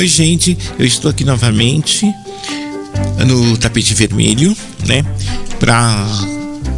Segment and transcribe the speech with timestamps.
[0.00, 2.10] Oi, gente, eu estou aqui novamente
[3.26, 4.56] no tapete vermelho,
[4.86, 5.04] né,
[5.58, 6.06] para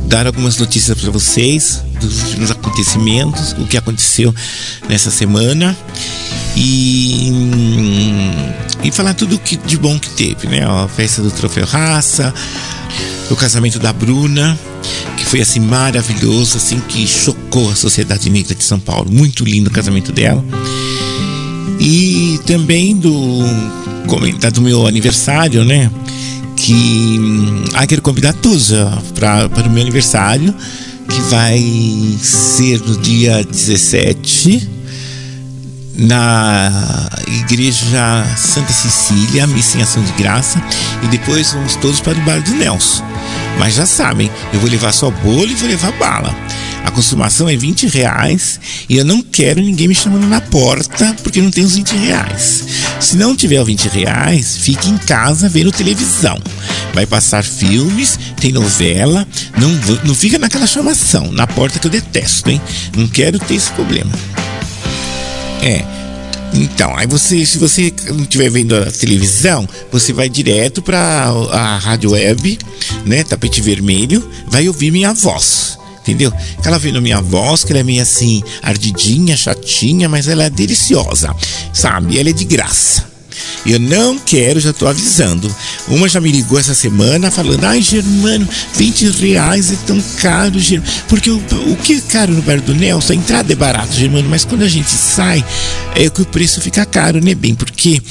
[0.08, 4.34] dar algumas notícias para vocês dos últimos acontecimentos, o que aconteceu
[4.88, 5.78] nessa semana
[6.56, 7.30] e,
[8.82, 10.66] e falar tudo que de bom que teve, né?
[10.66, 12.34] A festa do Troféu Raça,
[13.30, 14.58] o casamento da Bruna,
[15.16, 19.12] que foi assim maravilhoso, assim que chocou a sociedade negra de São Paulo.
[19.12, 20.44] Muito lindo o casamento dela.
[21.78, 23.40] E também do
[24.06, 25.90] comentar do meu aniversário, né?
[26.56, 27.18] Que
[27.74, 28.72] ah, quero convidar todos
[29.14, 30.54] para o meu aniversário,
[31.08, 31.58] que vai
[32.20, 34.70] ser no dia 17
[35.94, 36.70] na
[37.26, 40.62] igreja Santa Cecília, missa em ação de graça,
[41.02, 43.04] e depois vamos todos para o bar do Nelson.
[43.58, 46.34] Mas já sabem, eu vou levar só bolo e vou levar bala.
[46.84, 51.40] A consumação é 20 reais e eu não quero ninguém me chamando na porta porque
[51.40, 52.64] não tem os 20 reais.
[53.00, 56.38] Se não tiver os 20 reais, fique em casa vendo televisão.
[56.92, 59.26] Vai passar filmes, tem novela,
[59.58, 59.70] não,
[60.04, 62.60] não fica naquela chamação, na porta que eu detesto, hein?
[62.96, 64.12] Não quero ter esse problema.
[65.62, 65.84] É.
[66.54, 70.98] Então, aí você, se você não estiver vendo a televisão, você vai direto para
[71.50, 72.58] a rádio web,
[73.06, 75.78] né, tapete vermelho, vai ouvir minha voz.
[76.02, 76.32] Entendeu?
[76.64, 81.34] Ela vendo minha voz, que ela é meio assim, ardidinha, chatinha, mas ela é deliciosa,
[81.72, 82.18] sabe?
[82.18, 83.12] Ela é de graça.
[83.64, 85.54] Eu não quero, já tô avisando.
[85.88, 90.92] Uma já me ligou essa semana falando: ai, Germano, 20 reais é tão caro, Germano.
[91.08, 94.28] Porque o, o que é caro no bar do Nelson, a entrada é barato, Germano,
[94.28, 95.44] mas quando a gente sai,
[95.94, 97.54] é que o preço fica caro, né, bem?
[97.54, 98.02] Porque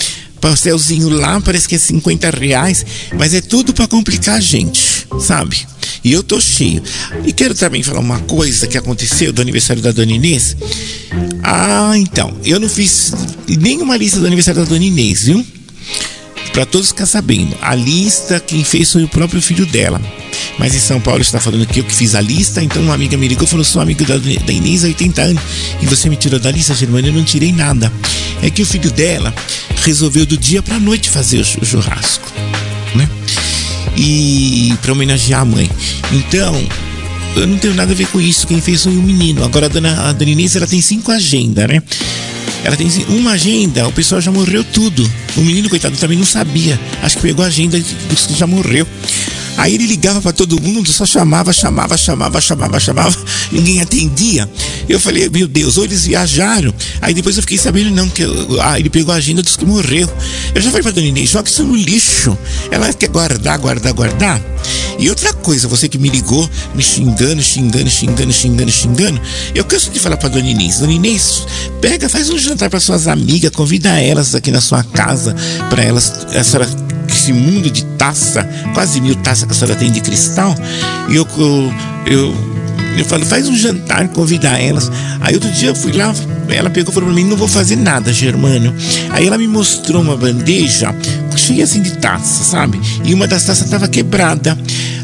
[0.41, 2.85] pastelzinho lá parece que é 50 reais,
[3.17, 5.65] mas é tudo para complicar a gente, sabe?
[6.03, 6.81] E eu tô cheio.
[7.23, 10.57] E quero também falar uma coisa que aconteceu do aniversário da Dona Inês.
[11.43, 13.13] Ah, então, eu não fiz
[13.47, 15.45] nenhuma lista do aniversário da Dona Inês, viu?
[16.53, 20.01] Para todos ficar sabendo, a lista quem fez foi o próprio filho dela.
[20.57, 23.17] Mas em São Paulo está falando que eu que fiz a lista, então uma amiga
[23.17, 25.43] me ligou e falou: sou amigo da, da Inês há 80 anos
[25.81, 27.91] e você me tirou da lista, Germana, eu não tirei nada.
[28.41, 29.33] É que o filho dela
[29.83, 32.31] resolveu do dia para noite fazer o churrasco,
[32.95, 33.09] né?
[33.95, 35.69] E para homenagear a mãe.
[36.11, 36.53] Então,
[37.35, 38.47] eu não tenho nada a ver com isso.
[38.47, 39.43] Quem fez foi o menino.
[39.43, 41.81] Agora a dona, a dona Inês ela tem cinco agendas, né?
[42.63, 45.09] Ela tem uma agenda, o pessoal já morreu tudo.
[45.35, 46.79] O menino, coitado, também não sabia.
[47.01, 48.87] Acho que pegou a agenda que já morreu.
[49.61, 53.15] Aí ele ligava para todo mundo, só chamava, chamava, chamava, chamava, chamava,
[53.51, 54.49] ninguém atendia.
[54.89, 56.73] Eu falei, meu Deus, ou eles viajaram.
[56.99, 58.23] Aí depois eu fiquei sabendo, não, que
[58.59, 60.11] ah, ele pegou a agenda dos que morreu.
[60.55, 62.35] Eu já falei pra Dona Inês, joga isso no lixo.
[62.71, 64.41] Ela quer guardar, guardar, guardar.
[64.97, 69.21] E outra coisa, você que me ligou, me xingando, xingando, xingando, xingando, xingando,
[69.53, 71.45] eu canso de falar pra Dona Inês, Dona Inês,
[71.79, 75.35] pega, faz um jantar para suas amigas, convida elas aqui na sua casa,
[75.69, 76.67] para elas, a senhora
[77.21, 80.55] esse mundo de taça, quase mil taças a senhora tem de cristal,
[81.09, 81.73] e eu, eu,
[82.07, 82.35] eu,
[82.97, 84.91] eu falo, faz um jantar, convidar elas.
[85.19, 86.13] Aí outro dia eu fui lá,
[86.49, 88.73] ela pegou e falou pra mim, não vou fazer nada, Germano.
[89.09, 90.93] Aí ela me mostrou uma bandeja
[91.41, 92.79] cheia assim de taça, sabe?
[93.03, 94.57] E uma das taças estava quebrada.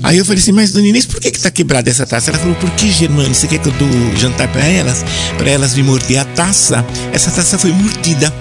[0.03, 2.29] Aí eu falei assim, mas Dona Inês, por que que tá quebrada essa taça?
[2.29, 3.33] Ela falou, por que, Germano?
[3.33, 5.03] Você quer que eu dou jantar para elas?
[5.37, 6.85] Para elas me morder a taça?
[7.11, 8.33] Essa taça foi mordida.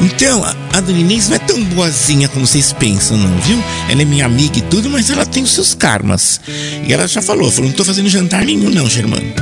[0.00, 3.62] Então, a Dona Inês não é tão boazinha como vocês pensam, não, viu?
[3.88, 6.40] Ela é minha amiga e tudo, mas ela tem os seus karmas.
[6.86, 9.32] E ela já falou, falou, não tô fazendo jantar nenhum não, Germano.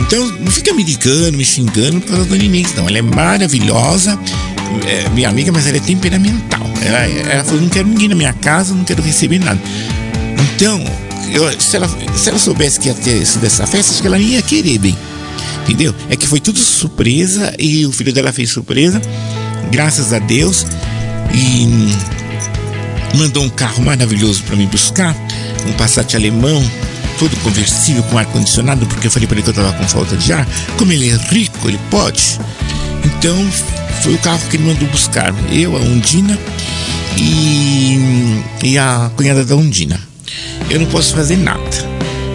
[0.00, 2.88] Então, não fica me ligando, me xingando por causa da Dona Inês, não.
[2.88, 4.18] Ela é maravilhosa,
[4.86, 6.62] é minha amiga, mas ela é temperamental.
[6.82, 9.60] Ela, ela falou, não quero ninguém na minha casa, não quero receber nada.
[10.54, 10.82] Então,
[11.32, 14.18] eu, se, ela, se ela soubesse que ia ter sido essa festa, acho que ela
[14.18, 14.96] ia querer bem.
[15.62, 15.94] Entendeu?
[16.10, 19.00] É que foi tudo surpresa e o filho dela fez surpresa,
[19.70, 20.66] graças a Deus.
[21.32, 21.66] E
[23.16, 25.16] mandou um carro maravilhoso para me buscar,
[25.66, 26.62] um Passat alemão,
[27.18, 30.16] todo conversível com ar condicionado, porque eu falei para ele que eu tava com falta
[30.16, 30.46] de ar.
[30.76, 32.38] Como ele é rico, ele pode.
[33.24, 33.50] Então,
[34.02, 35.34] foi o carro que ele mandou buscar.
[35.50, 36.38] Eu, a Undina
[37.16, 37.98] e,
[38.62, 39.98] e a cunhada da Undina
[40.68, 41.58] eu não posso fazer nada,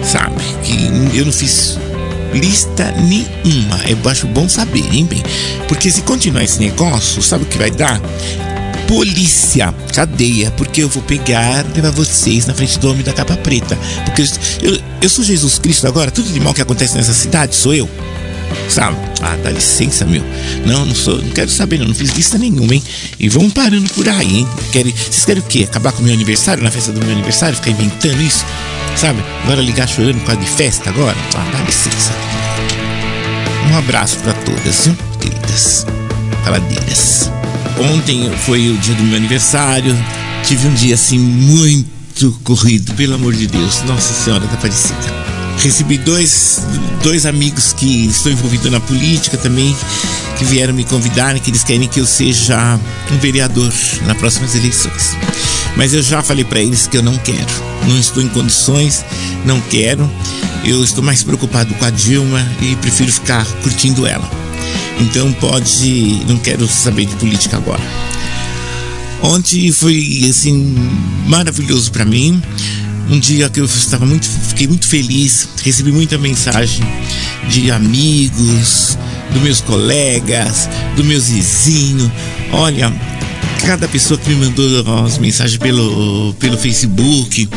[0.02, 0.42] sabe?
[0.64, 1.78] Que eu não fiz
[2.34, 3.78] lista nenhuma.
[3.86, 5.22] Eu acho bom saber, hein, bem?
[5.68, 8.00] Porque se continuar esse negócio, sabe o que vai dar?
[8.88, 13.78] Polícia, cadeia, porque eu vou pegar levar vocês na frente do homem da capa preta.
[14.04, 14.22] Porque
[14.60, 17.88] eu, eu sou Jesus Cristo agora, tudo de mal que acontece nessa cidade sou eu.
[18.68, 18.96] Sabe?
[19.22, 20.22] Ah, dá licença, meu.
[20.64, 22.82] Não, não sou, não quero saber, não, não fiz lista nenhuma, hein?
[23.18, 24.48] E vão parando por aí, hein?
[24.72, 25.64] Querem, vocês querem o quê?
[25.64, 27.56] Acabar com o meu aniversário, na festa do meu aniversário?
[27.56, 28.44] Ficar inventando isso?
[28.96, 29.22] Sabe?
[29.44, 31.16] Agora ligar chorando por causa de festa agora?
[31.34, 32.12] Ah, dá licença.
[33.70, 34.96] Um abraço para todas, viu?
[35.20, 35.86] Queridas.
[36.44, 37.30] Faladeiras.
[37.78, 39.96] ontem foi o dia do meu aniversário.
[40.44, 43.82] Tive um dia assim muito corrido, pelo amor de Deus.
[43.82, 45.29] Nossa Senhora da Aparecida.
[45.62, 46.62] Recebi dois,
[47.02, 49.76] dois amigos que estão envolvidos na política também,
[50.38, 52.80] que vieram me convidar, que eles querem que eu seja
[53.12, 53.70] um vereador
[54.06, 55.14] nas próximas eleições.
[55.76, 57.46] Mas eu já falei para eles que eu não quero,
[57.86, 59.04] não estou em condições,
[59.44, 60.10] não quero.
[60.64, 64.28] Eu estou mais preocupado com a Dilma e prefiro ficar curtindo ela.
[64.98, 67.82] Então pode, não quero saber de política agora.
[69.22, 70.74] Ontem foi assim
[71.26, 72.42] maravilhoso para mim
[73.10, 76.86] um dia que eu estava muito, fiquei muito feliz, recebi muita mensagem
[77.48, 78.96] de amigos,
[79.32, 82.10] dos meus colegas, dos meus vizinhos.
[82.52, 82.92] Olha,
[83.66, 87.48] cada pessoa que me mandou as mensagens pelo, pelo Facebook,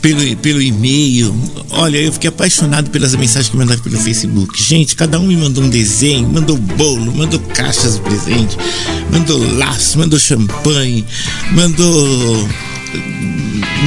[0.00, 1.34] pelo, pelo e-mail.
[1.70, 4.60] Olha, eu fiquei apaixonado pelas mensagens que me mandaram pelo Facebook.
[4.62, 8.56] Gente, cada um me mandou um desenho, mandou bolo, mandou caixas de presente,
[9.12, 11.04] mandou laço, mandou champanhe,
[11.52, 12.48] mandou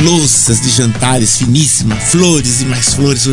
[0.03, 3.27] louças de jantares finíssimas, flores e mais flores.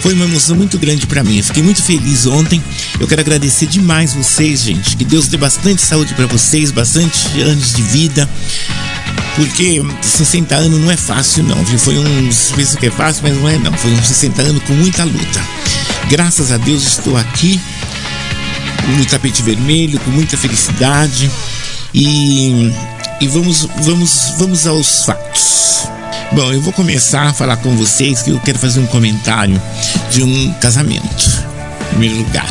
[0.00, 1.38] Foi uma emoção muito grande para mim.
[1.38, 2.62] Eu fiquei muito feliz ontem.
[3.00, 4.96] Eu quero agradecer demais vocês, gente.
[4.96, 8.28] Que Deus dê bastante saúde para vocês, bastante anos de vida.
[9.34, 11.64] Porque 60 anos não é fácil, não?
[11.78, 12.30] Foi um.
[12.54, 13.72] Penso que é fácil, mas não é, não.
[13.72, 15.42] Foi uns 60 anos com muita luta.
[16.08, 17.60] Graças a Deus estou aqui
[18.96, 21.30] no tapete vermelho, com muita felicidade.
[21.96, 22.70] E
[23.18, 25.88] e vamos, vamos, vamos aos fatos.
[26.32, 29.60] Bom, eu vou começar a falar com vocês que eu quero fazer um comentário
[30.10, 31.44] de um casamento.
[31.80, 32.50] Em primeiro lugar.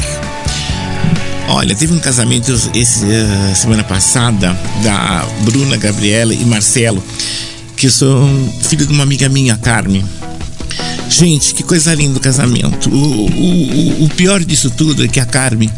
[1.50, 7.03] Olha, teve um casamento esse, uh, semana passada da Bruna, Gabriela e Marcelo,
[7.77, 10.03] que são filho de uma amiga minha, Carmen.
[11.07, 12.89] Gente, que coisa linda o casamento.
[12.89, 15.69] O, o, o pior disso tudo é que a Carmen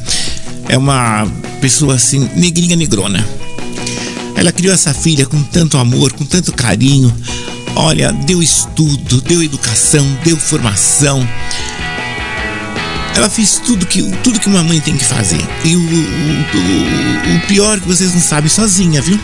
[0.69, 1.27] é uma
[1.59, 3.36] pessoa assim, negrinha negrona
[4.37, 7.13] ela criou essa filha com tanto amor, com tanto carinho.
[7.75, 11.27] Olha, deu estudo, deu educação, deu formação.
[13.15, 15.43] Ela fez tudo que, tudo que uma mãe tem que fazer.
[15.65, 19.19] E o, o, o, pior que vocês não sabem, sozinha, viu?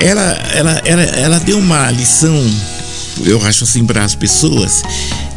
[0.00, 2.36] Ela, ela, ela, ela deu uma lição,
[3.24, 4.82] eu acho assim, para as pessoas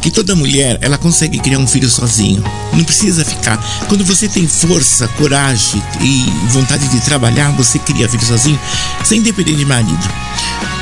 [0.00, 2.42] que toda mulher ela consegue criar um filho sozinho.
[2.72, 3.56] Não precisa ficar.
[3.88, 8.58] Quando você tem força, coragem e vontade de trabalhar, você cria filho sozinho,
[9.04, 10.08] sem depender de marido.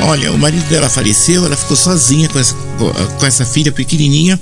[0.01, 2.55] Olha, o marido dela faleceu, ela ficou sozinha com essa,
[3.19, 4.39] com essa filha pequenininha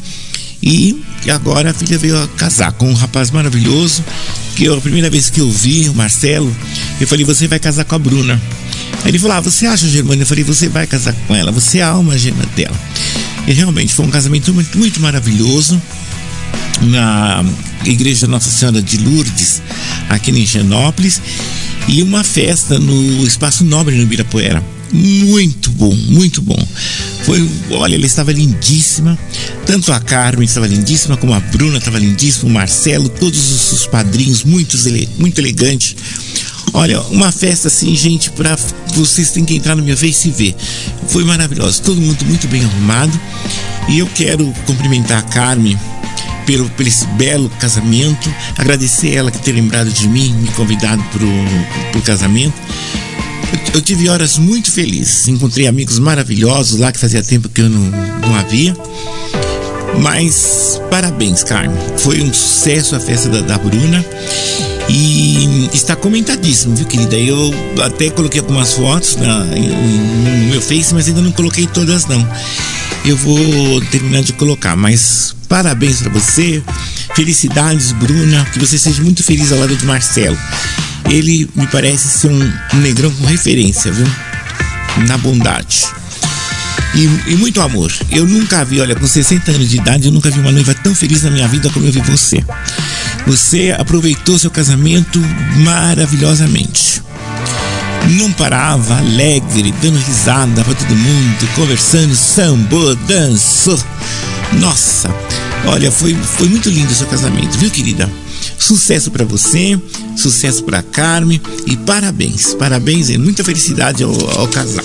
[0.63, 4.05] e agora a filha veio a casar com um rapaz maravilhoso.
[4.55, 6.55] Que eu, a primeira vez que eu vi o Marcelo,
[7.01, 8.41] eu falei: Você vai casar com a Bruna.
[9.05, 10.23] Aí ele falou: ah, Você acha, Germana?
[10.23, 12.77] Eu falei: Você vai casar com ela, você é a alma gêmea dela.
[13.47, 15.81] E realmente foi um casamento muito, muito maravilhoso
[16.83, 17.45] na
[17.85, 19.63] Igreja Nossa Senhora de Lourdes,
[20.09, 21.21] aqui em Higienópolis,
[21.89, 24.63] e uma festa no Espaço Nobre no Ibirapuera.
[24.93, 26.57] Muito bom, muito bom.
[27.25, 29.19] Foi, olha, ela estava lindíssima.
[29.67, 34.45] Tanto a Carmen estava lindíssima, como a Bruna estava lindíssima, o Marcelo, todos os padrinhos,
[34.45, 34.77] muito,
[35.19, 35.97] muito elegantes.
[36.77, 38.55] Olha, uma festa assim, gente, para
[38.95, 40.55] vocês têm que entrar no meu Face e ver.
[41.09, 43.19] Foi maravilhoso, todo mundo muito bem arrumado.
[43.89, 45.79] E eu quero cumprimentar a Carmen
[46.45, 51.99] pelo, pelo esse belo casamento, agradecer ela que ter lembrado de mim, me convidado para
[51.99, 52.55] o casamento.
[53.55, 57.71] Eu, eu, tive horas muito felizes, encontrei amigos maravilhosos lá que fazia tempo que eu
[57.71, 57.91] não,
[58.21, 58.77] não havia.
[60.03, 61.77] Mas parabéns, Carmen.
[61.99, 64.05] Foi um sucesso a festa da, da Bruna.
[64.89, 67.17] E está comentadíssimo, viu, querida?
[67.17, 72.27] Eu até coloquei algumas fotos na, no meu Face, mas ainda não coloquei todas, não.
[73.05, 76.63] Eu vou terminar de colocar, mas parabéns para você.
[77.15, 78.45] Felicidades, Bruna.
[78.53, 80.39] Que você seja muito feliz ao lado de Marcelo.
[81.11, 84.07] Ele me parece ser um, negrão com referência, viu?
[85.07, 85.87] Na bondade.
[86.95, 87.93] E, e, muito amor.
[88.11, 90.95] Eu nunca vi, olha, com 60 anos de idade, eu nunca vi uma noiva tão
[90.95, 92.45] feliz na minha vida como eu vi você.
[93.27, 95.21] Você aproveitou seu casamento
[95.59, 97.03] maravilhosamente.
[98.11, 103.79] Não parava, alegre, dando risada para todo mundo, conversando, sambou, dançou.
[104.55, 105.13] Nossa,
[105.67, 108.09] olha, foi, foi muito lindo o seu casamento, viu, querida?
[108.59, 109.79] Sucesso para você,
[110.17, 114.85] sucesso para Carmen e parabéns, parabéns e muita felicidade ao, ao casal.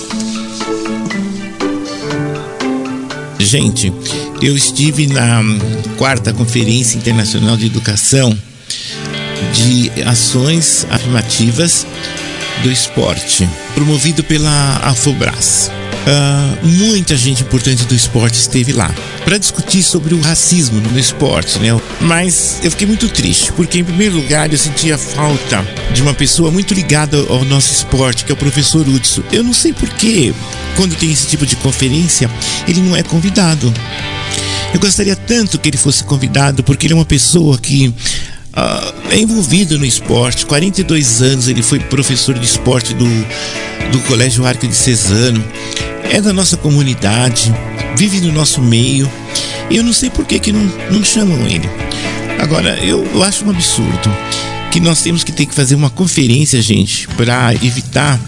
[3.42, 3.92] Gente,
[4.40, 5.42] eu estive na
[5.98, 8.38] quarta Conferência Internacional de Educação
[9.52, 11.84] de Ações Afirmativas
[12.62, 15.70] do Esporte, promovido pela Afobras.
[16.02, 18.92] Uh, muita gente importante do esporte esteve lá
[19.24, 21.68] para discutir sobre o racismo no esporte, né?
[22.00, 26.50] Mas eu fiquei muito triste porque, em primeiro lugar, eu sentia falta de uma pessoa
[26.50, 29.22] muito ligada ao nosso esporte, que é o professor Hudson.
[29.30, 30.34] Eu não sei porquê,
[30.76, 32.28] quando tem esse tipo de conferência,
[32.66, 33.72] ele não é convidado.
[34.74, 39.18] Eu gostaria tanto que ele fosse convidado, porque ele é uma pessoa que uh, é
[39.18, 40.46] envolvido no esporte.
[40.46, 43.06] 42 anos ele foi professor de esporte do,
[43.92, 45.44] do Colégio Arco de Cesano
[46.12, 47.50] é da nossa comunidade,
[47.96, 49.10] vive no nosso meio.
[49.70, 51.68] E eu não sei por que, que não, não chamam ele.
[52.38, 54.14] Agora, eu, eu acho um absurdo
[54.70, 58.20] que nós temos que ter que fazer uma conferência, gente, para evitar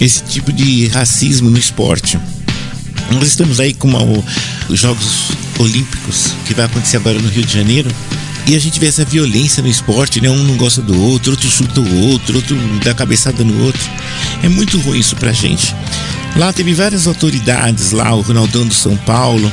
[0.00, 2.18] esse tipo de racismo no esporte.
[3.12, 4.02] Nós estamos aí com uma,
[4.68, 7.90] os Jogos Olímpicos que vai acontecer agora no Rio de Janeiro.
[8.48, 10.28] E a gente vê essa violência no esporte, né?
[10.28, 13.88] Um não gosta do outro, outro chuta o outro, outro dá cabeçada no outro.
[14.42, 15.76] É muito ruim isso pra gente.
[16.36, 19.50] Lá teve várias autoridades, lá o Ronaldão do São Paulo,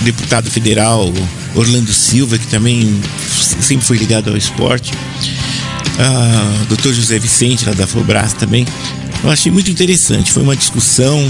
[0.00, 1.12] deputado federal
[1.54, 3.00] Orlando Silva, que também
[3.60, 4.92] sempre foi ligado ao esporte,
[5.98, 8.66] ah, doutor José Vicente, lá da Fobras também.
[9.22, 11.20] Eu achei muito interessante, foi uma discussão,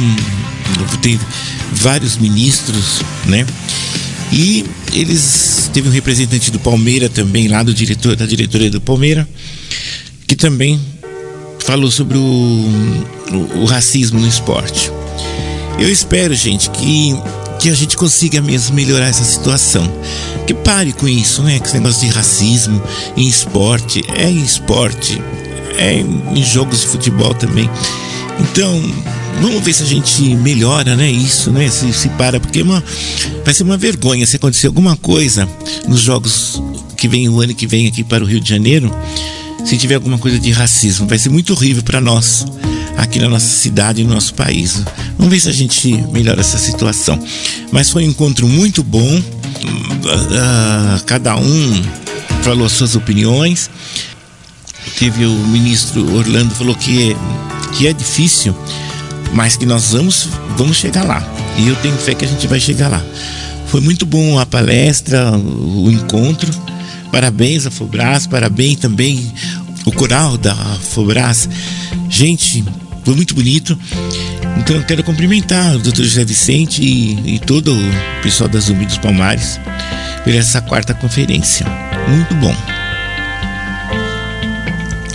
[1.02, 1.18] tem
[1.72, 3.44] vários ministros, né?
[4.32, 9.28] E eles teve um representante do Palmeira também, lá do diretor, da diretoria do Palmeira,
[10.26, 10.80] que também
[11.62, 14.90] falou sobre o, o, o racismo no esporte.
[15.78, 17.14] Eu espero, gente, que
[17.62, 19.88] que a gente consiga mesmo melhorar essa situação.
[20.48, 21.60] Que pare com isso, né?
[21.60, 22.82] Com esse negócio de racismo
[23.16, 24.02] em esporte.
[24.16, 25.22] É em esporte,
[25.76, 27.70] é em jogos de futebol também.
[28.40, 28.82] Então,
[29.40, 31.08] vamos ver se a gente melhora, né?
[31.08, 31.68] Isso, né?
[31.68, 32.82] Se, se para, porque é uma,
[33.44, 35.48] vai ser uma vergonha se acontecer alguma coisa
[35.86, 36.60] nos jogos
[36.96, 38.92] que vem o ano que vem aqui para o Rio de Janeiro
[39.64, 41.06] se tiver alguma coisa de racismo.
[41.06, 42.44] Vai ser muito horrível para nós,
[42.96, 44.82] aqui na nossa cidade no nosso país.
[45.16, 47.18] Vamos ver se a gente melhora essa situação.
[47.70, 49.18] Mas foi um encontro muito bom.
[49.18, 51.82] Uh, cada um
[52.42, 53.70] falou suas opiniões.
[54.98, 57.16] Teve o ministro Orlando falou que,
[57.76, 58.56] que é difícil,
[59.32, 61.26] mas que nós vamos, vamos chegar lá.
[61.56, 63.02] E eu tenho fé que a gente vai chegar lá.
[63.68, 66.52] Foi muito bom a palestra, o encontro.
[67.12, 69.30] Parabéns a Fobras, parabéns também
[69.84, 71.46] o coral da Fobras.
[72.08, 72.64] Gente,
[73.04, 73.78] foi muito bonito.
[74.58, 76.04] Então eu quero cumprimentar o Dr.
[76.04, 79.60] José Vicente e, e todo o pessoal das Zumbi dos Palmares
[80.24, 81.66] por essa quarta conferência.
[82.08, 82.56] Muito bom.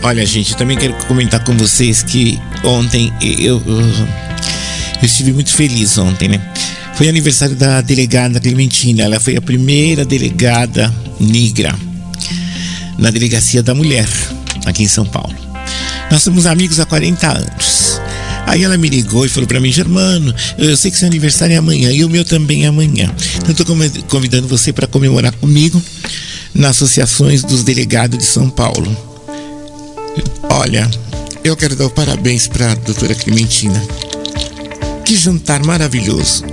[0.04, 4.08] Olha, gente, eu também quero comentar com vocês que ontem eu, eu, eu
[5.01, 6.39] estive muito feliz ontem, né?
[6.94, 9.04] Foi aniversário da delegada Clementina.
[9.04, 11.87] Ela foi a primeira delegada negra
[12.98, 14.08] na Delegacia da Mulher,
[14.66, 15.36] aqui em São Paulo.
[16.10, 18.01] Nós somos amigos há 40 anos.
[18.46, 21.58] Aí ela me ligou e falou para mim, Germano, eu sei que seu aniversário é
[21.58, 23.13] amanhã e o meu também é amanhã.
[23.38, 23.66] Então estou
[24.08, 25.82] convidando você para comemorar comigo
[26.54, 28.96] nas associações dos delegados de São Paulo.
[30.50, 30.89] Olha,
[31.44, 33.82] eu quero dar parabéns para a doutora Clementina.
[35.04, 36.44] Que jantar maravilhoso.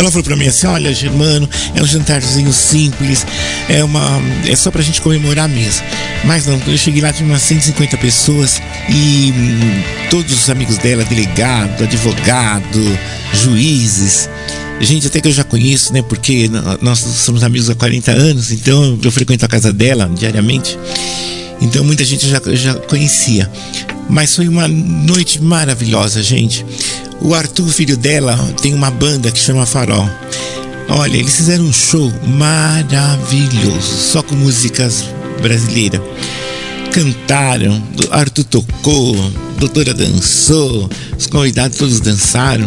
[0.00, 3.26] Ela falou para mim assim: Olha, Germano, é um jantarzinho simples,
[3.68, 4.00] é uma
[4.48, 5.84] é só pra gente comemorar mesmo.
[6.24, 11.04] Mas não, eu cheguei lá tinha umas 150 pessoas e hum, todos os amigos dela,
[11.04, 12.98] delegado, advogado,
[13.34, 14.26] juízes,
[14.80, 16.00] gente até que eu já conheço, né?
[16.00, 20.78] Porque nós somos amigos há 40 anos, então eu frequento a casa dela diariamente.
[21.60, 23.50] Então muita gente já, já conhecia.
[24.08, 26.64] Mas foi uma noite maravilhosa, gente.
[27.22, 30.08] O Arthur, filho dela, tem uma banda que chama Farol.
[30.88, 35.04] Olha, eles fizeram um show maravilhoso, só com músicas
[35.42, 36.00] brasileiras.
[36.90, 39.14] Cantaram, Arthur tocou,
[39.58, 42.66] doutora dançou, os convidados todos dançaram.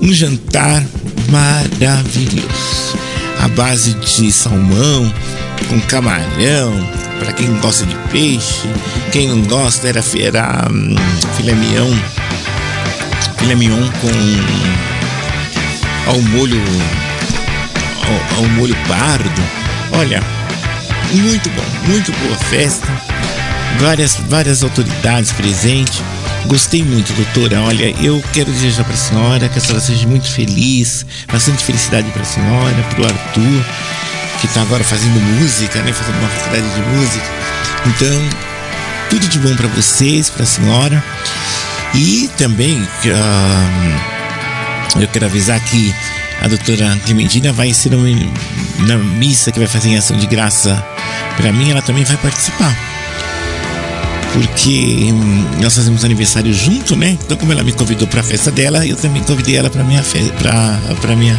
[0.00, 0.86] Um jantar
[1.28, 2.96] maravilhoso.
[3.40, 5.12] A base de salmão,
[5.68, 6.72] com camarão,
[7.18, 8.68] para quem gosta de peixe.
[9.10, 10.94] Quem não gosta era, era hum,
[11.36, 12.19] filé mignon
[13.40, 14.10] filé mignon com
[16.10, 16.60] ao molho
[18.02, 19.42] ao, ao molho pardo.
[19.92, 20.22] Olha,
[21.12, 22.86] muito bom, muito boa festa.
[23.78, 26.02] Várias várias autoridades presentes.
[26.46, 27.62] Gostei muito, doutora.
[27.62, 32.10] Olha, eu quero desejar para a senhora que a senhora seja muito feliz, bastante felicidade
[32.10, 33.64] para a senhora, para o Arthur,
[34.40, 35.92] que está agora fazendo música, né?
[35.92, 37.26] Fazendo uma faculdade de música.
[37.86, 38.28] Então,
[39.08, 41.02] tudo de bom para vocês, para a senhora.
[41.94, 44.00] E também uh,
[45.00, 45.94] eu quero avisar que
[46.40, 48.08] a doutora Clementina vai ser uma,
[48.86, 50.82] na missa que vai fazer em ação de graça
[51.36, 52.74] para mim, ela também vai participar.
[54.32, 57.18] porque hum, nós fazemos aniversário junto, né?
[57.24, 60.02] Então, como ela me convidou para a festa dela, eu também convidei ela para minha
[61.02, 61.38] para minha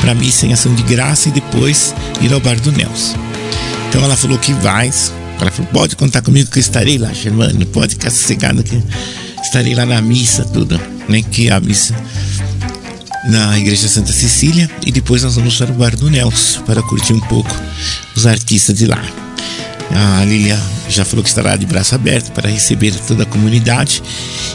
[0.00, 3.16] para missa em ação de graça e depois ir ao bar do Nelson.
[3.88, 4.90] Então ela falou que vai.
[5.40, 7.64] Ela falou: pode contar comigo que eu estarei lá, Germano.
[7.66, 8.82] Pode ficar sossegado que
[9.44, 11.22] estarei lá na missa, tudo, né?
[11.22, 11.94] Que a missa
[13.28, 17.12] na Igreja Santa Cecília e depois nós vamos para o bar do Nelson para curtir
[17.12, 17.54] um pouco
[18.16, 19.02] os artistas de lá.
[19.90, 20.58] A Lilia
[20.88, 24.02] já falou que estará de braço aberto para receber toda a comunidade.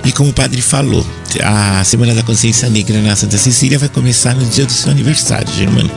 [0.03, 1.05] E como o padre falou,
[1.43, 5.51] a Semana da Consciência Negra na Santa Cecília vai começar no dia do seu aniversário,
[5.53, 5.89] Germano.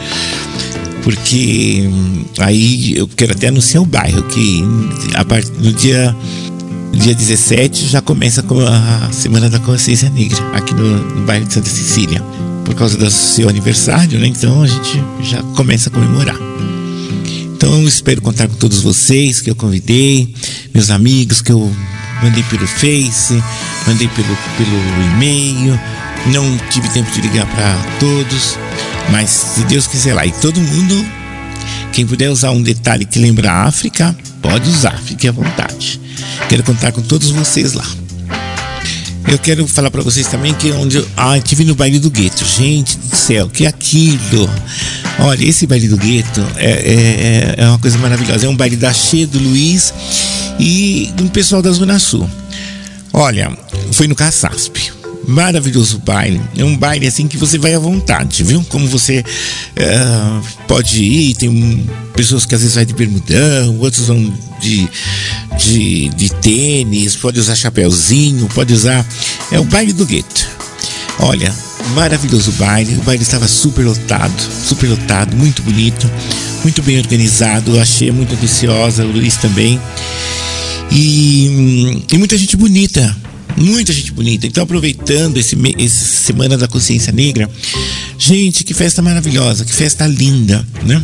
[1.02, 4.62] Porque hum, aí eu quero até anunciar o bairro, que
[5.14, 5.50] a part...
[5.58, 6.14] no dia,
[6.98, 11.54] dia 17 já começa com a Semana da Consciência Negra, aqui no, no bairro de
[11.54, 12.22] Santa Cecília.
[12.64, 14.28] Por causa do seu aniversário, né?
[14.28, 16.36] Então a gente já começa a comemorar.
[17.56, 20.32] Então espero contar com todos vocês que eu convidei,
[20.72, 21.72] meus amigos que eu
[22.22, 23.42] mandei pelo Face,
[23.86, 25.78] mandei pelo, pelo e-mail.
[26.26, 28.56] Não tive tempo de ligar para todos,
[29.10, 30.24] mas se Deus quiser lá.
[30.24, 31.04] E todo mundo,
[31.92, 36.00] quem puder usar um detalhe que lembra a África, pode usar, fique à vontade.
[36.48, 37.86] Quero contar com todos vocês lá.
[39.28, 42.44] Eu quero falar para vocês também que onde eu, ah, tive no baile do gueto.
[42.44, 44.50] Gente do céu, que aquilo!
[45.20, 48.46] Olha, esse baile do gueto é, é, é uma coisa maravilhosa.
[48.46, 49.94] É um baile da Che, do Luiz
[50.58, 52.28] e do pessoal da Zona Sul.
[53.12, 53.56] Olha,
[53.92, 55.01] foi no Caçasp.
[55.26, 56.40] Maravilhoso baile.
[56.56, 58.64] É um baile assim que você vai à vontade, viu?
[58.68, 61.34] Como você uh, pode ir.
[61.34, 64.88] Tem pessoas que às vezes vai de bermudão, outros vão de,
[65.58, 69.06] de, de tênis, pode usar chapéuzinho, pode usar.
[69.50, 70.48] É o baile do gueto.
[71.18, 71.54] Olha,
[71.94, 72.94] maravilhoso baile.
[72.94, 76.10] O baile estava super lotado, super lotado, muito bonito,
[76.62, 77.78] muito bem organizado.
[77.78, 79.80] Achei muito ambiciosa, o Luiz também.
[80.90, 83.16] E, e muita gente bonita,
[83.56, 84.46] muita gente bonita.
[84.46, 87.50] Então, aproveitando esse, esse Semana da Consciência Negra,
[88.18, 91.02] gente, que festa maravilhosa, que festa linda, né?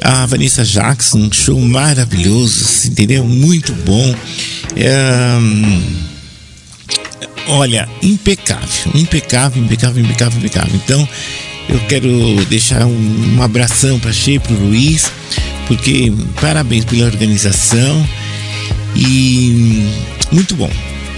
[0.00, 3.24] A Vanessa Jackson, show maravilhoso, entendeu?
[3.24, 4.14] Muito bom.
[4.76, 5.38] É,
[7.48, 10.74] olha, impecável, impecável, impecável, impecável, impecável.
[10.74, 11.08] Então,
[11.68, 15.10] eu quero deixar um, um abração para Che, para Luiz,
[15.66, 18.08] porque parabéns pela organização
[18.96, 19.86] e
[20.32, 20.70] muito bom,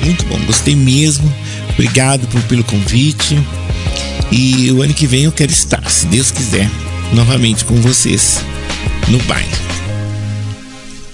[0.05, 1.33] muito bom, gostei mesmo.
[1.71, 3.39] Obrigado por, pelo convite.
[4.31, 6.71] E o ano que vem eu quero estar, se Deus quiser,
[7.13, 8.41] novamente com vocês
[9.09, 9.51] no bairro.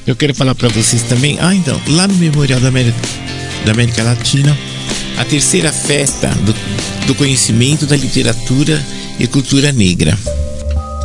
[0.06, 1.36] Eu quero falar para vocês também.
[1.40, 2.96] Ah, então, lá no Memorial da América,
[3.64, 4.56] da América Latina,
[5.18, 6.54] a terceira festa do,
[7.06, 8.82] do conhecimento da literatura
[9.18, 10.16] e cultura negra.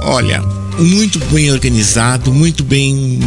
[0.04, 0.42] Olha,
[0.80, 3.20] muito bem organizado, muito bem.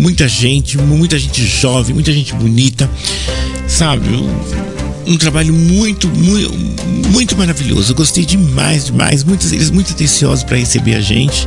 [0.00, 2.90] Muita gente, muita gente jovem, muita gente bonita,
[3.68, 4.08] sabe?
[4.08, 6.50] Um, um trabalho muito, muito,
[7.10, 7.92] muito maravilhoso.
[7.92, 9.22] Eu gostei demais, demais.
[9.22, 11.46] Muitos eles muito atenciosos para receber a gente.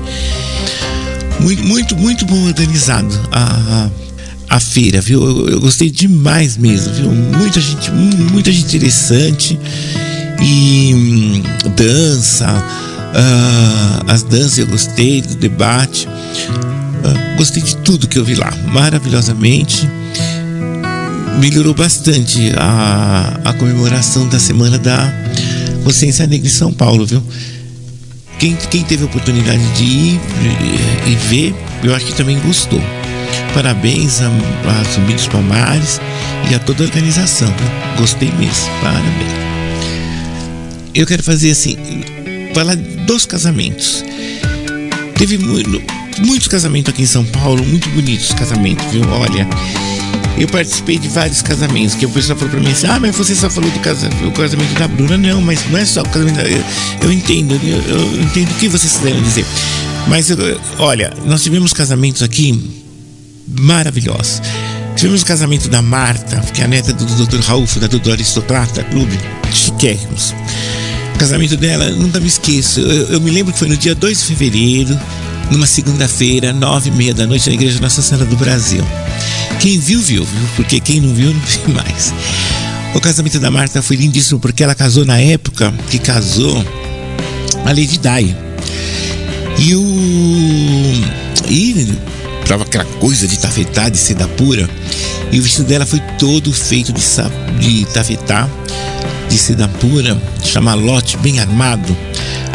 [1.39, 3.19] Muito, muito, muito bom organizado.
[3.31, 3.89] A,
[4.49, 5.23] a feira, viu?
[5.23, 7.09] Eu, eu, gostei demais mesmo, viu?
[7.09, 9.59] Muita gente, muita gente interessante
[10.39, 11.43] e hum,
[11.75, 16.07] dança, uh, as danças eu gostei do debate,
[17.37, 19.89] gostei de tudo que eu vi lá, maravilhosamente.
[21.39, 25.13] Melhorou bastante a, a comemoração da semana da
[25.83, 27.23] consciência negra em São Paulo, viu?
[28.39, 30.21] Quem, quem teve a oportunidade de ir
[31.07, 32.81] e ver, eu acho que também gostou.
[33.53, 35.99] Parabéns a, a Zumbi dos Palmares
[36.49, 37.53] e a toda a organização.
[37.97, 38.69] Gostei mesmo.
[38.81, 39.43] Parabéns.
[40.93, 41.77] Eu quero fazer assim,
[42.53, 44.03] falar dos casamentos.
[45.17, 45.81] Teve muito,
[46.21, 49.03] muitos casamentos aqui em São Paulo, muito bonitos casamentos, viu?
[49.09, 49.47] Olha,
[50.37, 53.35] eu participei de vários casamentos, que o pessoal falou pra mim assim, ah, mas você
[53.35, 55.17] só falou do casamento, casamento da Bruna.
[55.17, 56.43] Não, mas não é só o casamento da...
[56.43, 56.63] Eu,
[57.01, 59.45] eu entendo, eu, eu, entendo o que vocês quiserem dizer.
[60.07, 60.29] Mas,
[60.79, 62.81] olha, nós tivemos casamentos aqui
[63.47, 64.41] maravilhosa.
[64.95, 67.39] Tivemos o casamento da Marta, que é a neta do Dr.
[67.41, 69.17] Raul, fundador do Aristocrata Clube,
[69.51, 70.33] chiquérrimos.
[71.15, 72.79] O casamento dela, nunca me esqueço.
[72.79, 74.99] Eu, eu, me lembro que foi no dia 2 de fevereiro,
[75.51, 78.83] numa segunda-feira, nove e meia da noite, na Igreja Nossa Senhora do Brasil.
[79.59, 80.49] Quem viu, viu, viu?
[80.55, 82.13] Porque quem não viu, não viu mais.
[82.93, 86.63] O casamento da Marta foi lindíssimo porque ela casou na época que casou
[87.65, 88.35] a Lady Di.
[89.59, 89.83] E o.
[91.49, 91.97] E
[92.45, 94.69] Tava aquela coisa de tafetá, de seda pura.
[95.31, 97.01] E o vestido dela foi todo feito de,
[97.59, 98.49] de tafetá,
[99.29, 101.95] de seda pura, chamalote, bem armado.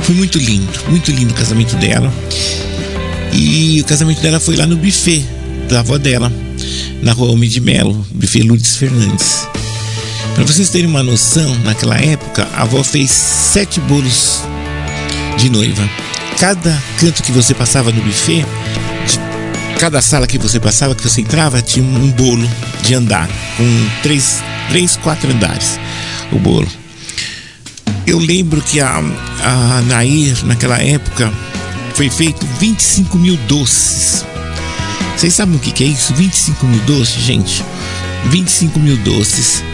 [0.02, 2.12] Foi muito lindo, muito lindo o casamento dela.
[3.32, 5.24] E o casamento dela foi lá no buffet
[5.68, 6.32] da avó dela.
[7.02, 9.46] na rua Homem de Melo, buffet Lourdes Fernandes.
[10.34, 14.42] Para vocês terem uma noção, naquela época a avó fez sete bolos
[15.36, 15.88] de noiva.
[16.38, 18.44] Cada canto que você passava no buffet,
[19.78, 22.48] cada sala que você passava, que você entrava, tinha um bolo
[22.82, 23.64] de andar, com
[24.02, 25.78] três, três quatro andares
[26.32, 26.68] o bolo.
[28.06, 29.02] Eu lembro que a,
[29.42, 31.32] a Nair, naquela época,
[31.98, 34.24] foi feito 25 mil doces.
[35.16, 36.14] Vocês sabem o que, é isso?
[36.14, 37.64] 25 mil doces, gente.
[38.26, 39.64] 25 mil doces.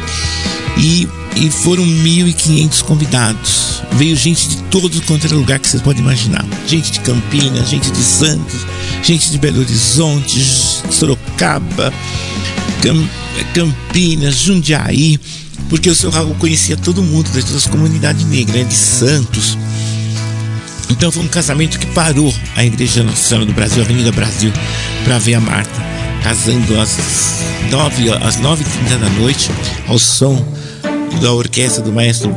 [0.79, 1.07] E,
[1.37, 3.83] e foram 1.500 convidados.
[3.93, 6.47] Veio gente de todo quanto era lugar que vocês podem imaginar.
[6.67, 8.67] Gente de Campinas, gente de Santos,
[9.03, 10.43] gente de Belo Horizonte,
[10.91, 11.93] Sorocaba,
[13.53, 15.21] Campinas, Jundiaí
[15.69, 19.59] porque o seu Raul conhecia todo mundo, das duas comunidades negras, né, de Santos.
[20.97, 24.53] Então foi um casamento que parou a Igreja Senhora do Brasil, Avenida Brasil,
[25.03, 25.83] para ver a Marta,
[26.23, 26.97] casando às
[27.69, 29.51] nove, às nove trinta da noite,
[29.89, 30.47] ao som
[31.21, 32.33] da orquestra do maestro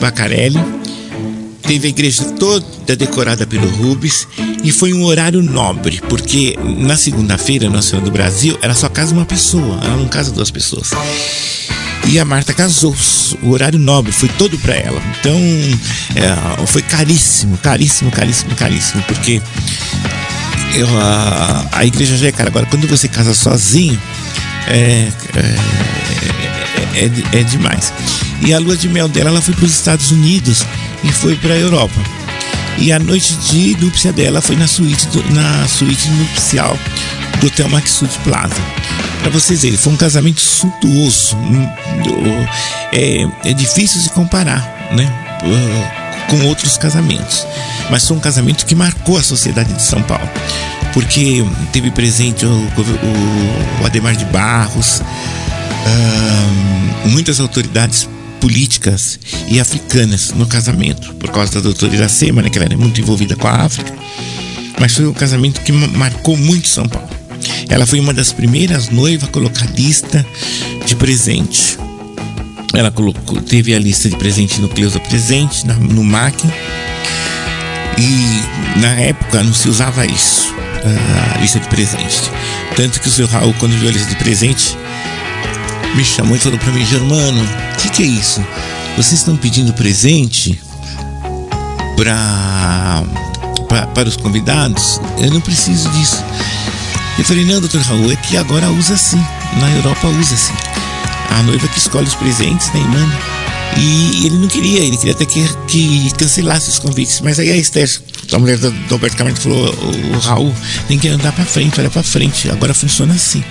[0.00, 0.58] Bacarelli.
[1.60, 4.26] Teve a igreja toda decorada pelo Rubens
[4.64, 9.12] e foi um horário nobre, porque na segunda-feira, Nossa Senhora do Brasil, era só casa
[9.12, 10.90] uma pessoa, ela não casa duas pessoas.
[12.12, 12.94] E a Marta casou.
[13.40, 15.00] O horário nobre foi todo para ela.
[15.18, 15.34] Então,
[16.14, 19.40] é, foi caríssimo, caríssimo, caríssimo, caríssimo, porque
[20.74, 22.50] eu, a, a, igreja já é cara.
[22.50, 23.98] Agora, quando você casa sozinho,
[24.68, 25.08] é,
[26.94, 27.94] é, é, é demais.
[28.42, 30.66] E a lua de mel dela, ela foi para os Estados Unidos
[31.02, 31.98] e foi para a Europa.
[32.76, 36.78] E a noite de núpcia dela foi na suíte, do, na suíte nupcial
[37.40, 38.54] do Hotel Maxud Plaza.
[39.20, 41.36] Para vocês verem, foi um casamento suntuoso.
[41.36, 41.68] Hum,
[42.92, 45.10] é, é difícil se comparar, né?
[45.44, 47.46] Uh, com outros casamentos.
[47.90, 50.28] Mas foi um casamento que marcou a sociedade de São Paulo.
[50.92, 58.08] Porque teve presente o, o, o Ademar de Barros, uh, muitas autoridades
[58.40, 63.00] políticas e africanas no casamento, por causa da doutora Iracema, né, que ela era muito
[63.00, 63.94] envolvida com a África.
[64.80, 67.08] Mas foi um casamento que marcou muito São Paulo.
[67.68, 70.24] Ela foi uma das primeiras noivas a colocar lista
[70.86, 71.78] de presente.
[72.74, 76.42] Ela colocou, teve a lista de presente no Cleusa Presente, na, no MAC.
[77.98, 80.54] E na época não se usava isso,
[81.34, 82.30] a lista de presente.
[82.74, 84.76] Tanto que o seu Raul, quando viu a lista de presente,
[85.94, 88.44] me chamou e falou para mim: Germano, o que, que é isso?
[88.96, 90.60] Vocês estão pedindo presente
[91.96, 93.02] para
[93.94, 95.00] para os convidados?
[95.18, 96.22] Eu não preciso disso.
[97.18, 99.22] Eu falei, não, doutor Raul, é que agora usa assim.
[99.60, 100.54] Na Europa usa assim.
[101.30, 103.12] A noiva que escolhe os presentes, né, mano?
[103.78, 107.20] E ele não queria, ele queria até que, que cancelasse os convites.
[107.20, 107.88] Mas aí a Esther,
[108.32, 110.54] a mulher do, do Alberto Camargo, falou: o, o Raul
[110.88, 112.50] tem que andar para frente, olha para frente.
[112.50, 113.42] Agora funciona assim.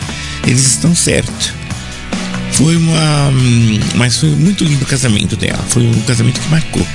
[0.46, 1.54] Eles estão certos.
[2.52, 3.30] Foi uma.
[3.30, 5.64] Hum, mas foi muito lindo o casamento dela.
[5.70, 6.86] Foi um casamento que marcou.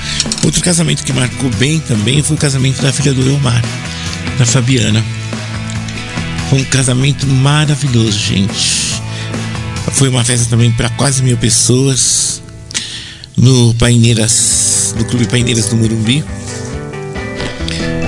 [0.45, 3.61] Outro casamento que marcou bem também foi o casamento da filha do Elmar,
[4.37, 5.03] da Fabiana.
[6.49, 9.01] Foi um casamento maravilhoso, gente.
[9.91, 12.41] Foi uma festa também para quase mil pessoas
[13.35, 16.23] no Paineiras, no Clube Paineiras do Morumbi.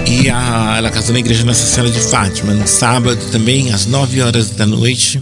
[0.07, 4.21] E a, ela casou na igreja Nossa Senhora de Fátima no sábado também, às 9
[4.21, 5.21] horas da noite.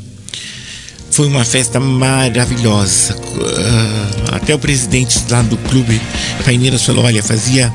[1.09, 3.15] Foi uma festa maravilhosa.
[3.15, 5.99] Uh, até o presidente lá do clube
[6.45, 7.73] Paineiras falou: olha, fazia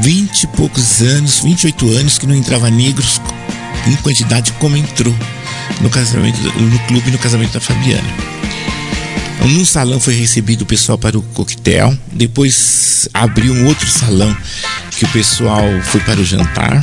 [0.00, 3.20] 20 e poucos anos, 28 anos que não entrava negros
[3.86, 5.14] em quantidade como entrou
[5.80, 8.08] no casamento, no clube no casamento da Fabiana.
[9.40, 14.36] Num salão foi recebido o pessoal para o coquetel, depois abriu um outro salão
[14.90, 16.80] que o pessoal foi para o jantar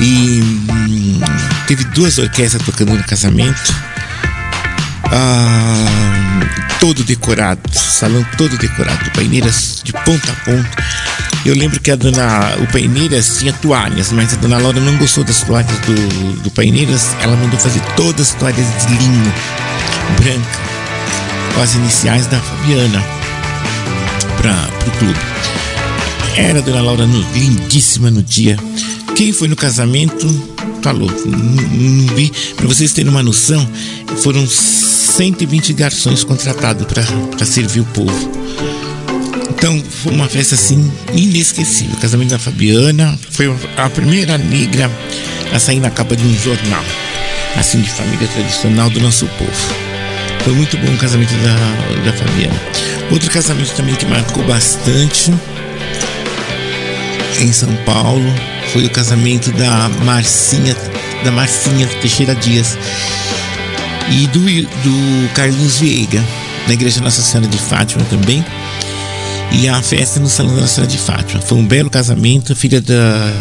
[0.00, 1.20] e hum,
[1.66, 3.74] teve duas orquestras tocando no casamento.
[5.12, 10.86] Ah, todo decorado, salão todo decorado, paineiras de ponta a ponta
[11.46, 15.22] eu lembro que a dona, o Paineiras tinha toalhas, mas a dona Laura não gostou
[15.22, 17.14] das toalhas do, do Paineiras.
[17.20, 19.32] Ela mandou fazer todas as toalhas de linho
[20.16, 20.58] branca,
[21.54, 23.00] com as iniciais da Fabiana,
[24.38, 25.20] para o clube.
[26.34, 28.58] Era a dona Laura no, lindíssima no dia.
[29.14, 30.26] Quem foi no casamento
[30.82, 32.32] falou, não, não vi.
[32.56, 33.68] Para vocês terem uma noção,
[34.20, 34.44] foram
[35.16, 38.30] 120 garçons contratados para servir o povo.
[39.48, 41.94] Então foi uma festa assim inesquecível.
[41.96, 44.90] O casamento da Fabiana foi a primeira negra
[45.54, 46.84] a sair na capa de um jornal,
[47.56, 49.74] assim de família tradicional do nosso povo.
[50.44, 52.60] Foi muito bom o casamento da, da Fabiana.
[53.10, 55.32] Outro casamento também que marcou bastante
[57.40, 58.30] em São Paulo
[58.70, 60.76] foi o casamento da Marcinha,
[61.24, 62.76] da Marcinha Teixeira Dias.
[64.10, 66.22] E do, do Carlos Vieiga,
[66.66, 68.44] na Igreja Nossa Senhora de Fátima também.
[69.52, 71.40] E a festa no Salão da Nossa Senhora de Fátima.
[71.40, 73.32] Foi um belo casamento, filha da,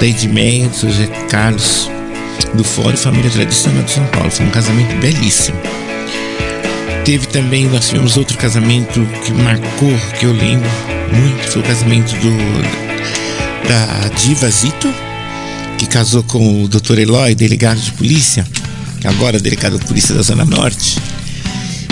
[0.00, 1.90] da Edmeia, do José Carlos
[2.54, 4.30] do Fórum Família Tradicional de São Paulo.
[4.30, 5.58] Foi um casamento belíssimo.
[7.04, 10.68] Teve também, nós tivemos outro casamento que marcou, que eu lembro
[11.12, 14.92] muito, foi o casamento do, da Diva Zito,
[15.78, 16.98] que casou com o Dr.
[16.98, 18.46] Eloy, delegado de polícia,
[19.04, 20.98] agora delegado de polícia da Zona Norte.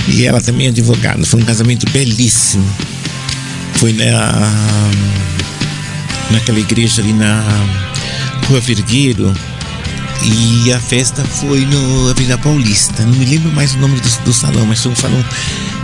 [0.08, 1.24] E ela também é advogada.
[1.24, 2.66] Foi um casamento belíssimo.
[3.74, 4.52] Foi na,
[6.30, 7.42] naquela igreja ali na
[8.48, 9.34] Rua Vergueiro.
[10.22, 13.04] E a festa foi no Avenida Paulista.
[13.04, 15.24] Não me lembro mais o nome do, do salão, mas foi um salão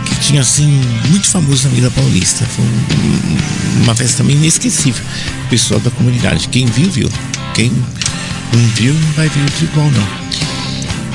[0.05, 2.45] que tinha assim, muito famoso na Avenida Paulista.
[2.45, 5.03] Foi um, uma festa também inesquecível.
[5.45, 6.47] O pessoal da comunidade.
[6.47, 7.09] Quem viu, viu.
[7.53, 10.22] Quem não viu, não vai ver outro igual, não.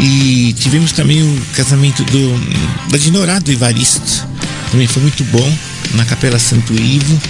[0.00, 4.26] E tivemos também o casamento do, da Dinorá, do Evaristo.
[4.70, 5.52] Também foi muito bom,
[5.94, 7.20] na Capela Santo Ivo.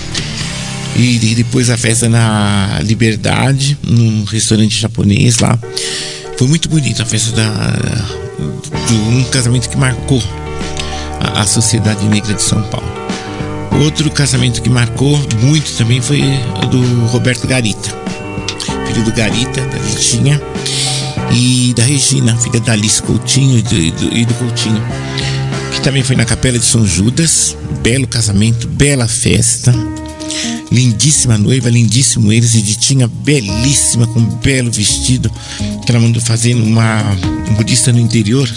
[0.95, 5.59] E, e depois a festa na Liberdade, num restaurante japonês lá.
[6.37, 7.51] Foi muito bonita a festa da,
[8.87, 10.23] de um casamento que marcou
[11.21, 12.87] a, a sociedade negra de São Paulo.
[13.83, 16.23] Outro casamento que marcou muito também foi
[16.63, 17.97] o do Roberto Garita,
[18.89, 20.41] filho do Garita, da Vitinha
[21.33, 24.83] e da Regina, filha da Alice Coutinho e do, do, e do Coutinho,
[25.73, 27.57] que também foi na Capela de São Judas.
[27.83, 29.75] Belo casamento, bela festa.
[30.71, 35.31] Lindíssima noiva, lindíssimo eles, e tinha belíssima, com um belo vestido,
[35.85, 37.03] que ela mandou fazer numa
[37.51, 38.49] um budista no interior,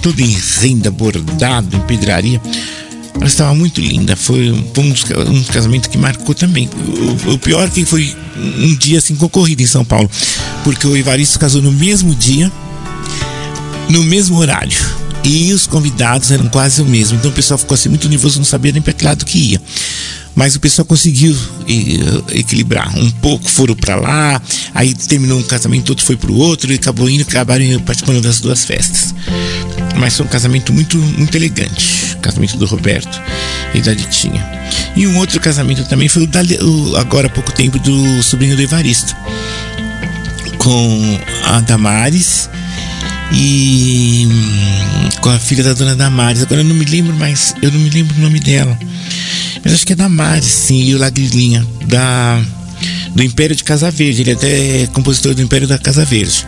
[0.00, 2.40] todo em renda, bordado, em pedraria.
[3.14, 4.64] Ela estava muito linda, foi um,
[5.30, 6.68] um casamento que marcou também.
[7.26, 10.10] O, o pior é que foi um dia assim concorrido em São Paulo,
[10.62, 12.50] porque o Evaristo casou no mesmo dia,
[13.88, 14.76] no mesmo horário.
[15.26, 17.16] E os convidados eram quase o mesmo.
[17.16, 19.62] Então o pessoal ficou assim muito nervoso, não sabia nem para que lado que ia.
[20.34, 21.34] Mas o pessoal conseguiu
[22.30, 22.94] equilibrar.
[22.98, 24.42] Um pouco foram para lá,
[24.74, 28.40] aí terminou um casamento, outro foi para o outro, e acabou indo, acabaram participando das
[28.40, 29.14] duas festas.
[29.96, 32.16] Mas foi um casamento muito, muito elegante.
[32.16, 33.18] O casamento do Roberto
[33.72, 34.46] e da Ditinha.
[34.96, 38.56] E um outro casamento também foi o, da, o agora há pouco tempo do sobrinho
[38.56, 39.14] do Evaristo.
[40.58, 42.48] Com a Damares
[43.32, 46.42] e hum, com a filha da dona Damares.
[46.42, 48.78] Agora eu não me lembro mais, eu não me lembro o nome dela.
[49.62, 52.40] Mas acho que é Damares, sim, e o Lagrilinha, da
[53.14, 54.22] do Império de Casa Verde.
[54.22, 56.46] Ele até é compositor do Império da Casa Verde.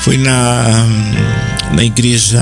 [0.00, 2.40] Foi na, hum, na igreja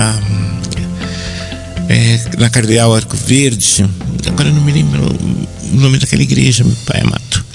[1.89, 3.85] é, na Cardeal Arco Verde.
[4.27, 5.01] Agora não me lembro
[5.71, 7.45] o nome daquela igreja, meu pai amado.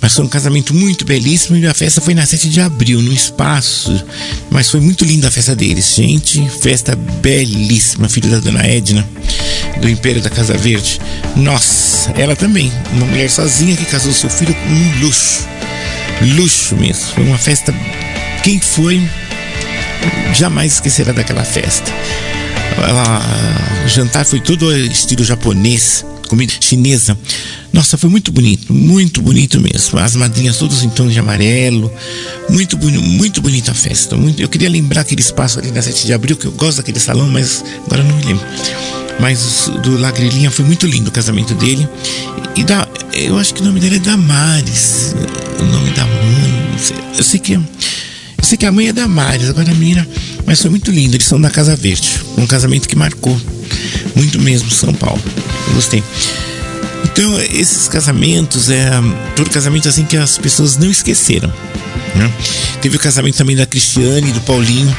[0.00, 3.12] Mas foi um casamento muito belíssimo e a festa foi na 7 de abril, no
[3.12, 4.04] espaço.
[4.50, 6.48] Mas foi muito linda a festa deles, gente.
[6.60, 9.06] Festa belíssima, filho da dona Edna,
[9.80, 11.00] do Império da Casa Verde.
[11.34, 15.46] Nossa, ela também, uma mulher sozinha que casou seu filho com um luxo.
[16.36, 17.06] Luxo mesmo.
[17.14, 17.74] Foi uma festa.
[18.44, 19.02] Quem foi,
[20.34, 21.92] jamais esquecerá daquela festa.
[23.84, 27.16] O jantar foi todo estilo japonês, comida chinesa.
[27.72, 29.98] Nossa, foi muito bonito, muito bonito mesmo.
[29.98, 31.92] As madrinhas todas em tom de amarelo.
[32.48, 34.16] Muito, muito bonita a festa.
[34.16, 37.00] Muito, eu queria lembrar aquele espaço ali na 7 de abril, que eu gosto daquele
[37.00, 38.44] salão, mas agora não me lembro.
[39.18, 41.88] Mas do Lagrilinha foi muito lindo o casamento dele.
[42.54, 45.14] E da, eu acho que o nome dele é Damares.
[45.58, 46.76] O nome da mãe.
[47.16, 47.54] Eu sei que.
[47.54, 47.64] Eu
[48.46, 50.06] sei que a mãe é Damares, agora a.
[50.44, 52.20] Mas foi muito lindo, eles são da Casa Verde.
[52.38, 53.38] Um casamento que marcou
[54.14, 55.20] muito mesmo São Paulo.
[55.68, 56.02] Eu gostei.
[57.04, 58.90] Então, esses casamentos, é
[59.34, 61.52] todo casamento assim que as pessoas não esqueceram.
[62.14, 62.32] Né?
[62.80, 64.94] Teve o casamento também da Cristiane e do Paulinho.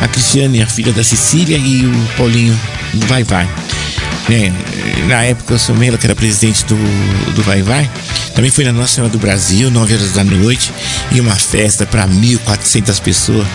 [0.00, 2.58] A Cristiane, a filha da Cecília, e o Paulinho
[3.06, 3.48] Vai Vai.
[4.28, 4.52] Né?
[5.08, 6.76] Na época, o seu Melo, que era presidente do,
[7.32, 7.90] do Vai Vai,
[8.34, 10.72] também foi na Nossa Senhora do Brasil, 9 horas da noite,
[11.10, 13.46] e uma festa para 1.400 pessoas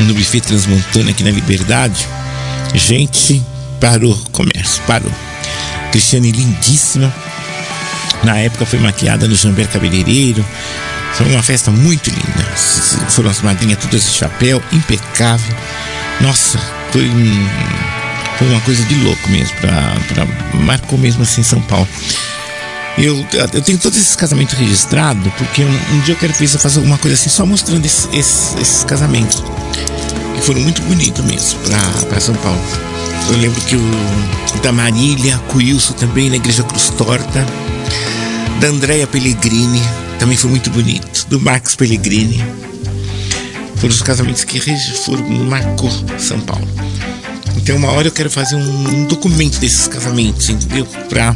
[0.00, 2.06] no buffet Transmontana aqui na Liberdade.
[2.74, 3.42] Gente,
[3.80, 5.12] parou o comércio, parou.
[5.90, 7.12] Cristiane lindíssima.
[8.22, 10.44] Na época foi maquiada no Jamber Cabeleireiro.
[11.14, 12.44] Foi uma festa muito linda.
[13.10, 15.54] Foram as madrinhas todas de chapéu, impecável.
[16.20, 16.58] Nossa,
[16.90, 17.10] foi,
[18.42, 19.56] foi uma coisa de louco mesmo.
[19.58, 21.88] Pra, pra, marcou mesmo assim São Paulo.
[22.98, 26.98] Eu, eu tenho todos esses casamentos registrados, porque um, um, dia eu quero fazer alguma
[26.98, 29.42] coisa assim, só mostrando esses, casamentos.
[30.36, 31.58] Que foram muito bonitos mesmo
[32.08, 32.60] para São Paulo.
[33.30, 37.46] Eu lembro que o da Marília, Wilson também na Igreja Cruz Torta,
[38.60, 39.80] da Andréia Pellegrini,
[40.18, 42.44] também foi muito bonito, do Max Pellegrini.
[43.76, 44.60] Foram os casamentos que
[45.04, 46.68] foram, marcou São Paulo.
[47.56, 50.86] Então, uma hora eu quero fazer um, um documento desses casamentos, entendeu?
[51.08, 51.34] Pra,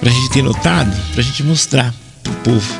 [0.00, 2.74] pra gente ter notado, pra gente mostrar pro povo,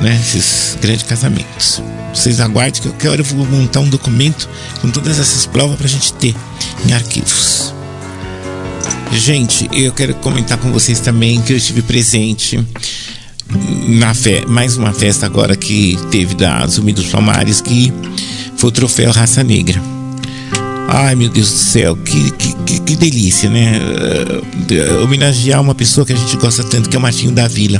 [0.00, 0.18] né?
[0.20, 1.82] Esses grandes casamentos.
[2.14, 4.48] Vocês aguardem que eu quero eu vou montar um documento
[4.80, 6.34] com todas essas provas pra gente ter
[6.86, 7.74] em arquivos.
[9.12, 12.62] Gente, eu quero comentar com vocês também que eu estive presente
[13.88, 17.92] na fe mais uma festa agora que teve da Zumbi dos Palmares, que
[18.56, 19.97] foi o troféu Raça Negra.
[20.90, 23.78] Ai meu Deus do céu, que, que, que, delícia, né?
[23.78, 27.78] Uh, homenagear uma pessoa que a gente gosta tanto, que é o Martinho da Vila.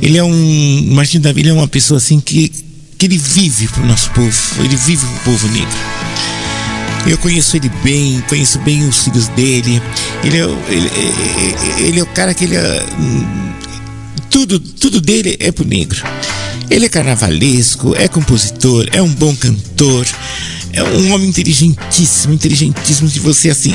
[0.00, 0.88] Ele é um.
[0.90, 2.50] O Martinho da Vila é uma pessoa assim que,
[2.96, 5.76] que ele vive pro nosso povo, ele vive pro povo negro.
[7.06, 9.82] Eu conheço ele bem, conheço bem os filhos dele.
[10.22, 12.86] Ele é, ele, ele, ele é o cara que ele é,
[14.30, 16.02] tudo, tudo dele é pro negro.
[16.70, 20.06] Ele é carnavalesco, é compositor, é um bom cantor,
[20.74, 23.72] é um homem inteligentíssimo, inteligentíssimo de você assim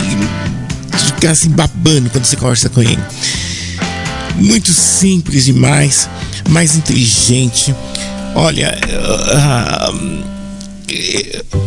[1.20, 3.00] ficar assim babando quando você conversa com ele.
[4.38, 6.10] Muito simples demais,
[6.50, 7.76] mais inteligente.
[8.36, 10.39] Olha, uh,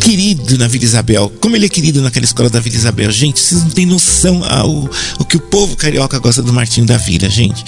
[0.01, 1.33] querido na Vila Isabel.
[1.41, 3.11] Como ele é querido naquela escola da Vila Isabel.
[3.11, 6.97] Gente, vocês não têm noção ao, o que o povo carioca gosta do Martinho da
[6.97, 7.65] Vila, gente.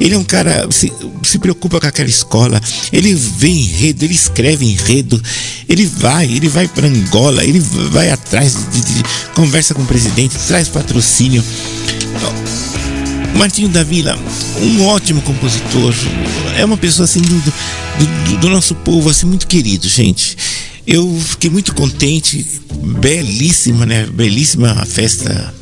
[0.00, 2.60] Ele é um cara, se, se preocupa com aquela escola.
[2.92, 5.22] Ele vê enredo, ele escreve enredo.
[5.68, 9.02] Ele vai, ele vai para Angola, ele vai atrás, de, de,
[9.34, 11.44] conversa com o presidente, traz patrocínio.
[13.36, 14.16] Martinho da Vila,
[14.62, 15.92] um ótimo compositor,
[16.56, 20.36] é uma pessoa assim do, do, do nosso povo, assim, muito querido, gente.
[20.86, 22.44] Eu fiquei muito contente,
[23.00, 24.06] belíssima, né?
[24.06, 25.54] Belíssima a festa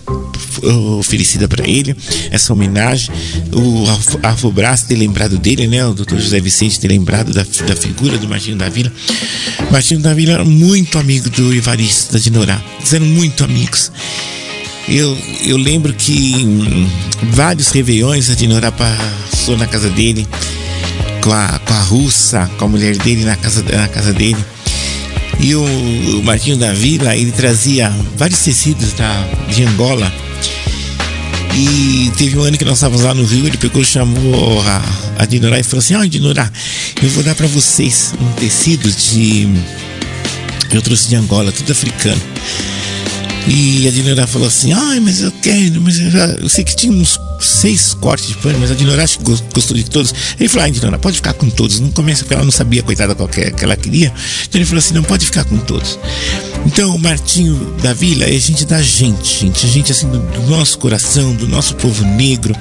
[0.99, 1.97] oferecida para ele,
[2.31, 3.15] essa homenagem.
[3.53, 3.85] O
[4.23, 5.87] Afobras ter lembrado dele, né?
[5.87, 8.93] O doutor José Vicente ter lembrado da, da figura do Martinho da Vila.
[9.71, 12.63] Martinho da Vila era muito amigo do Evaristo da Dinorá.
[12.79, 13.93] Eles eram muito amigos.
[14.89, 16.47] Eu, eu lembro que
[17.31, 20.27] vários réveillões a Dinorá passou na casa dele,
[21.23, 24.45] com a, com a russa, com a mulher dele na casa, na casa dele.
[25.43, 25.65] E o,
[26.21, 30.11] o Martinho da Vila, ele trazia vários tecidos da, de Angola.
[31.55, 34.83] E teve um ano que nós estávamos lá no Rio, ele pegou, chamou a,
[35.19, 36.51] a Dinorá e falou assim: Ó, oh, Dinorá,
[37.03, 39.49] eu vou dar para vocês um tecido de.
[40.73, 42.23] Eu trouxe de Angola, tudo africano.
[43.49, 46.77] E a Dinorá falou assim: Ai, mas eu quero, mas eu, já, eu sei que
[46.77, 49.05] tinha uns seis cortes de pano, mas a Dinorá
[49.53, 50.15] gostou de todos.
[50.39, 51.81] Ele falou: Ai, Dinorá, pode ficar com todos.
[51.81, 54.13] Não começa porque ela não sabia, coitada, qual que, ela queria.
[54.49, 55.99] Então ele falou assim: Não, pode ficar com todos.
[56.67, 60.79] Então o Martinho da Vila é gente da gente, gente, gente assim do, do nosso
[60.79, 62.55] coração, do nosso povo negro,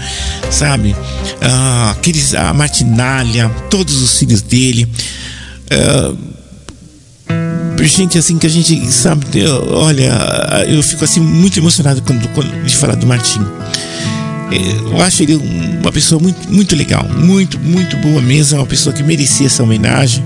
[0.49, 0.95] sabe?
[1.41, 4.87] Ah, aqueles, a Martinalha, todos os filhos dele.
[5.69, 6.13] Ah,
[7.85, 10.11] gente assim que a gente sabe, eu, olha,
[10.67, 13.41] eu fico assim muito emocionado quando, quando de falar do Martim.
[14.51, 18.93] É, eu acho ele uma pessoa muito, muito legal, muito, muito boa mesmo, uma pessoa
[18.93, 20.23] que merecia essa homenagem.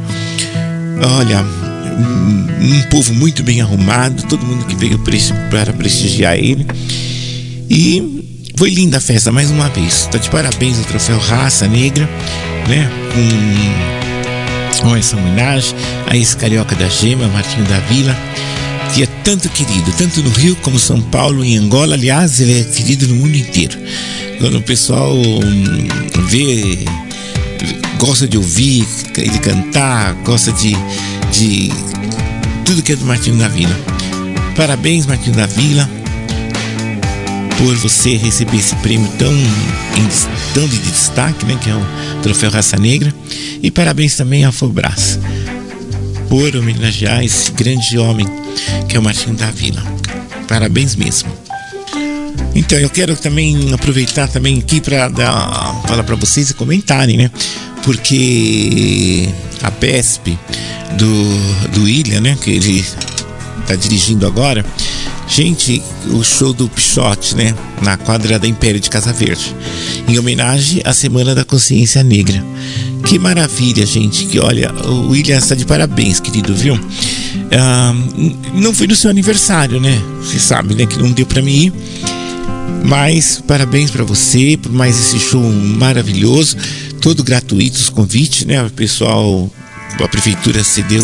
[1.18, 5.00] Olha, um, um povo muito bem arrumado, todo mundo que veio
[5.50, 6.66] para prestigiar ele.
[7.70, 8.26] E
[8.58, 10.08] foi linda a festa mais uma vez.
[10.12, 12.10] Tá de parabéns o troféu Raça Negra,
[12.68, 12.90] né?
[13.14, 13.96] Com
[14.82, 15.74] com essa homenagem
[16.08, 18.16] a esse carioca da gema, Martinho da Vila,
[19.04, 21.96] é tanto querido, tanto no Rio como São Paulo e Angola.
[21.96, 23.78] Aliás, ele é querido no mundo inteiro.
[24.40, 25.88] Quando o pessoal hum,
[26.28, 26.80] vê,
[27.98, 30.76] gosta de ouvir ele cantar, gosta de,
[31.32, 31.72] de
[32.64, 33.78] tudo que é do Martinho da Vila.
[34.56, 35.90] Parabéns, Martinho da Vila
[37.58, 39.34] por você receber esse prêmio tão,
[40.54, 41.86] tão de destaque, né, que é o
[42.22, 43.14] Troféu Raça Negra.
[43.62, 45.20] E parabéns também à Fobras
[46.30, 48.28] por homenagear esse grande homem
[48.88, 49.84] que é o Martinho da Vila.
[50.48, 51.30] Parabéns mesmo.
[52.54, 55.10] Então eu quero também aproveitar também aqui para
[55.88, 57.32] falar para vocês e comentarem, né?
[57.84, 59.28] Porque
[59.62, 60.38] a PESP
[60.98, 62.86] do do William, né, que ele
[63.62, 64.66] está dirigindo agora,
[65.28, 65.82] Gente,
[66.12, 67.56] o show do Pichote, né?
[67.82, 69.56] Na quadra da Império de Casa Verde.
[70.08, 72.44] Em homenagem à Semana da Consciência Negra.
[73.06, 74.26] Que maravilha, gente.
[74.26, 76.80] Que olha, o William está de parabéns, querido, viu?
[78.54, 80.02] Não foi no seu aniversário, né?
[80.22, 80.86] Você sabe, né?
[80.86, 81.74] Que não deu para mim ir.
[82.84, 86.58] Mas parabéns para você por mais esse show maravilhoso.
[87.02, 88.64] Todo gratuito os convites, né?
[88.64, 89.50] O pessoal,
[90.04, 91.04] a prefeitura cedeu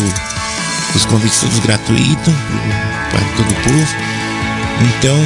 [0.94, 2.34] os convites todos gratuitos
[3.10, 4.12] para todo o povo.
[4.98, 5.16] Então,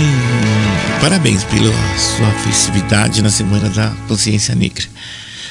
[1.00, 4.84] parabéns pela sua festividade na Semana da Consciência Negra.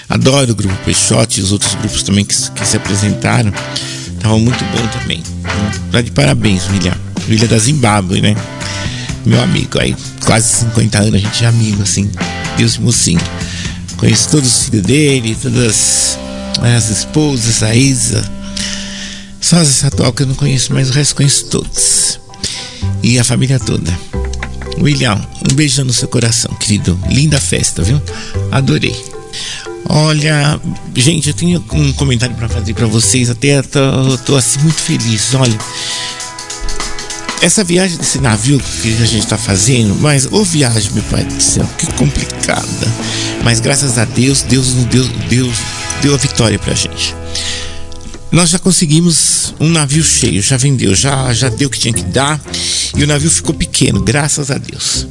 [0.08, 3.52] Adoro o grupo Peixote e os outros grupos também que, que se apresentaram.
[4.26, 5.22] Estavam muito bom também.
[5.92, 6.96] Tá de parabéns, William.
[7.30, 8.36] William da Zimbábue, né?
[9.24, 9.80] meu amigo.
[9.80, 9.96] Aí,
[10.26, 12.10] quase 50 anos a gente é amigo, assim.
[12.58, 13.22] Deus mocinho.
[13.98, 16.18] Conheço todos os filhos dele, todas
[16.60, 18.28] as esposas, a Isa.
[19.40, 22.20] Só essa atual que eu não conheço, mas o resto conheço todos.
[23.04, 23.96] E a família toda.
[24.80, 25.22] William,
[25.52, 27.00] um beijão no seu coração, querido.
[27.10, 28.02] Linda festa, viu?
[28.52, 28.96] Adorei.
[29.88, 30.60] Olha,
[30.96, 33.30] gente, eu tenho um comentário para fazer para vocês.
[33.30, 33.80] Até tô,
[34.26, 35.34] tô assim muito feliz.
[35.34, 35.58] Olha,
[37.42, 41.42] essa viagem desse navio que a gente está fazendo, mas ô viagem, meu pai do
[41.42, 42.94] céu, que complicada.
[43.44, 45.56] Mas graças a Deus, Deus nos deu, Deus
[46.02, 47.16] deu a vitória pra gente.
[48.32, 52.04] Nós já conseguimos um navio cheio, já vendeu, já, já deu o que tinha que
[52.04, 52.42] dar.
[52.96, 55.08] E o navio ficou pequeno, graças a Deus.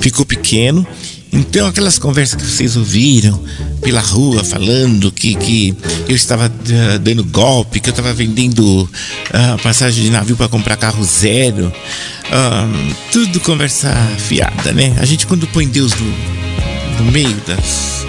[0.00, 0.86] Ficou pequeno.
[1.34, 3.42] Então, aquelas conversas que vocês ouviram
[3.82, 5.76] pela rua falando que, que
[6.08, 10.76] eu estava uh, dando golpe, que eu estava vendendo uh, passagem de navio para comprar
[10.76, 14.94] carro zero, uh, tudo conversa fiada, né?
[15.00, 18.06] A gente, quando põe Deus no, no meio das,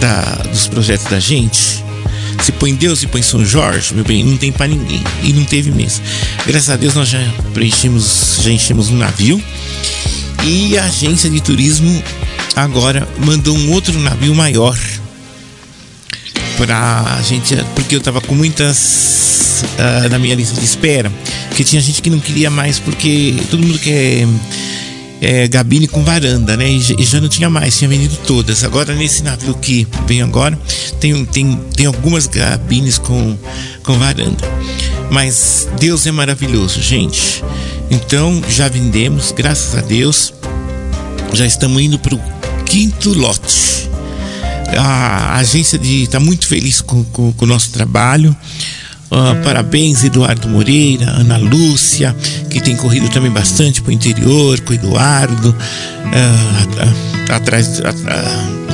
[0.00, 1.84] da, dos projetos da gente,
[2.42, 5.02] se põe Deus e põe São Jorge, meu bem, não tem para ninguém.
[5.22, 6.02] E não teve mesmo.
[6.46, 7.20] Graças a Deus nós já
[7.52, 9.42] preenchemos, já enchemos um navio.
[10.46, 12.02] E a agência de turismo
[12.62, 14.76] agora mandou um outro navio maior
[16.56, 21.12] pra gente, porque eu tava com muitas uh, na minha lista de espera,
[21.54, 24.26] que tinha gente que não queria mais porque todo mundo quer
[25.20, 26.70] é, gabine com varanda, né?
[26.70, 28.64] E, e, já não tinha mais, tinha vendido todas.
[28.64, 30.58] Agora nesse navio que vem agora,
[31.00, 33.36] tem, tem, tem algumas gabines com,
[33.82, 34.48] com varanda.
[35.10, 37.42] Mas Deus é maravilhoso, gente.
[37.90, 40.32] Então já vendemos, graças a Deus.
[41.32, 42.37] Já estamos indo para o
[42.68, 43.88] quinto lote.
[44.76, 48.36] A agência está muito feliz com, com, com o nosso trabalho.
[49.10, 52.14] Uh, parabéns, Eduardo Moreira, Ana Lúcia,
[52.50, 57.80] que tem corrido também bastante para o interior, com o Eduardo, uh, atrás,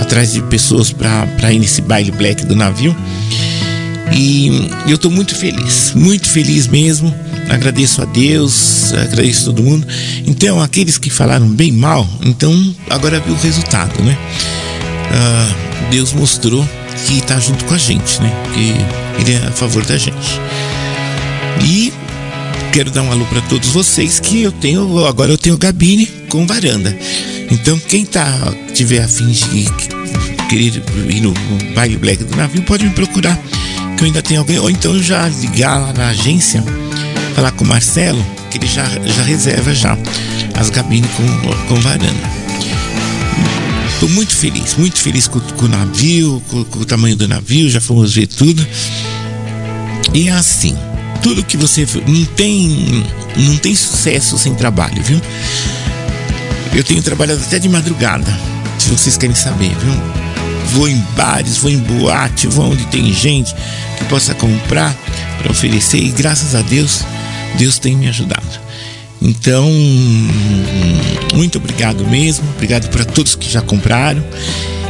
[0.01, 2.95] atrás de pessoas para ir nesse baile black do navio.
[4.13, 7.15] E eu estou muito feliz, muito feliz mesmo.
[7.49, 9.87] Agradeço a Deus, agradeço a todo mundo.
[10.27, 14.17] Então, aqueles que falaram bem mal, então agora viu o resultado, né?
[15.11, 16.67] Uh, Deus mostrou
[17.07, 18.33] que está junto com a gente, né?
[18.53, 20.41] Que Ele é a favor da gente.
[21.63, 21.93] E
[22.73, 26.47] quero dar um alô para todos vocês que eu tenho agora eu tenho gabine com
[26.47, 26.97] varanda.
[27.51, 28.27] Então quem tá
[28.75, 29.67] tiver afim de
[30.49, 31.33] querer ir no
[31.75, 33.39] baile black do navio pode me procurar
[33.97, 36.65] que eu ainda tenho alguém ou então já ligar lá na agência
[37.35, 39.99] falar com o Marcelo que ele já já reserva já
[40.55, 42.45] as gabines com, com varanda.
[43.93, 47.71] Estou muito feliz, muito feliz com, com o navio, com, com, o tamanho do navio,
[47.71, 48.65] já fomos ver tudo.
[50.13, 50.77] E é assim,
[51.23, 53.05] tudo que você não tem,
[53.37, 55.21] não tem sucesso sem trabalho, viu?
[56.75, 58.31] Eu tenho trabalhado até de madrugada,
[58.79, 59.95] se vocês querem saber, viu?
[60.73, 63.55] Vou em bares, vou em boate, vou onde tem gente
[63.97, 64.95] que possa comprar
[65.39, 67.05] para oferecer e graças a Deus,
[67.57, 68.61] Deus tem me ajudado.
[69.21, 69.71] Então,
[71.35, 72.47] muito obrigado mesmo.
[72.57, 74.23] Obrigado para todos que já compraram.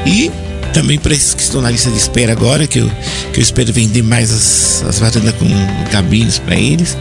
[0.04, 0.30] E
[0.72, 2.90] também para esses que estão na lista de espera agora, que eu,
[3.32, 5.46] que eu espero vender mais as, as varandas com
[5.92, 6.96] cabines para eles.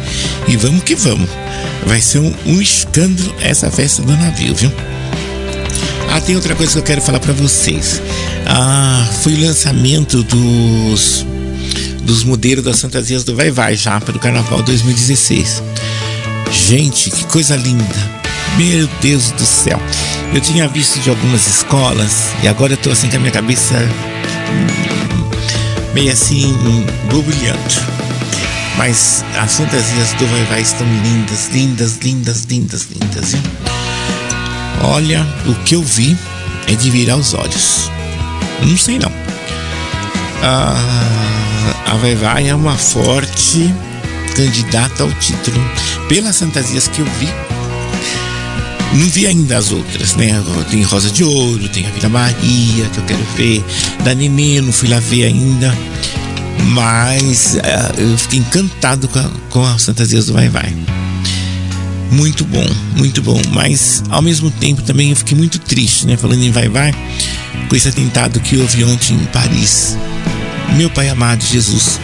[0.48, 1.30] E vamos que vamos.
[1.86, 4.72] Vai ser um, um escândalo essa festa do navio, viu?
[6.12, 8.00] Ah, tem outra coisa que eu quero falar para vocês.
[8.46, 11.26] Ah, foi o lançamento dos
[12.04, 15.64] dos modelos das fantasias do Vai Vai já para o Carnaval 2016.
[16.52, 18.24] Gente, que coisa linda.
[18.58, 19.80] Meu Deus do céu.
[20.34, 23.76] Eu tinha visto de algumas escolas e agora eu tô assim com a minha cabeça
[23.76, 26.54] hum, meio assim
[27.10, 27.94] borbulhando.
[28.78, 33.34] Mas as fantasias do Vai Vai estão lindas, lindas, lindas, lindas, lindas.
[33.34, 33.44] Hein?
[34.84, 36.18] Olha, o que eu vi
[36.68, 37.90] é de virar os olhos.
[38.62, 39.23] Não sei não.
[40.46, 40.76] Ah,
[41.88, 43.74] a Vai Vai é uma forte
[44.36, 45.58] candidata ao título
[46.10, 47.30] pelas fantasias que eu vi.
[48.94, 50.44] Não vi ainda as outras, né?
[50.70, 53.64] Tem Rosa de Ouro, tem a Vila Maria, que eu quero ver.
[54.04, 55.74] Da Nenê, não fui lá ver ainda.
[56.74, 60.76] Mas uh, eu fiquei encantado com, a, com as fantasias do Vai Vai.
[62.12, 62.68] Muito bom,
[62.98, 63.42] muito bom.
[63.54, 66.18] Mas ao mesmo tempo também eu fiquei muito triste, né?
[66.18, 66.94] Falando em Vai Vai,
[67.74, 69.98] com esse atentado que houve ontem em Paris.
[70.78, 72.00] Meu Pai amado Jesus,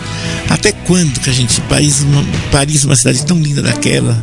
[0.49, 1.61] até quando que a gente.
[1.61, 4.19] Paris, uma, Paris, uma cidade tão linda daquela,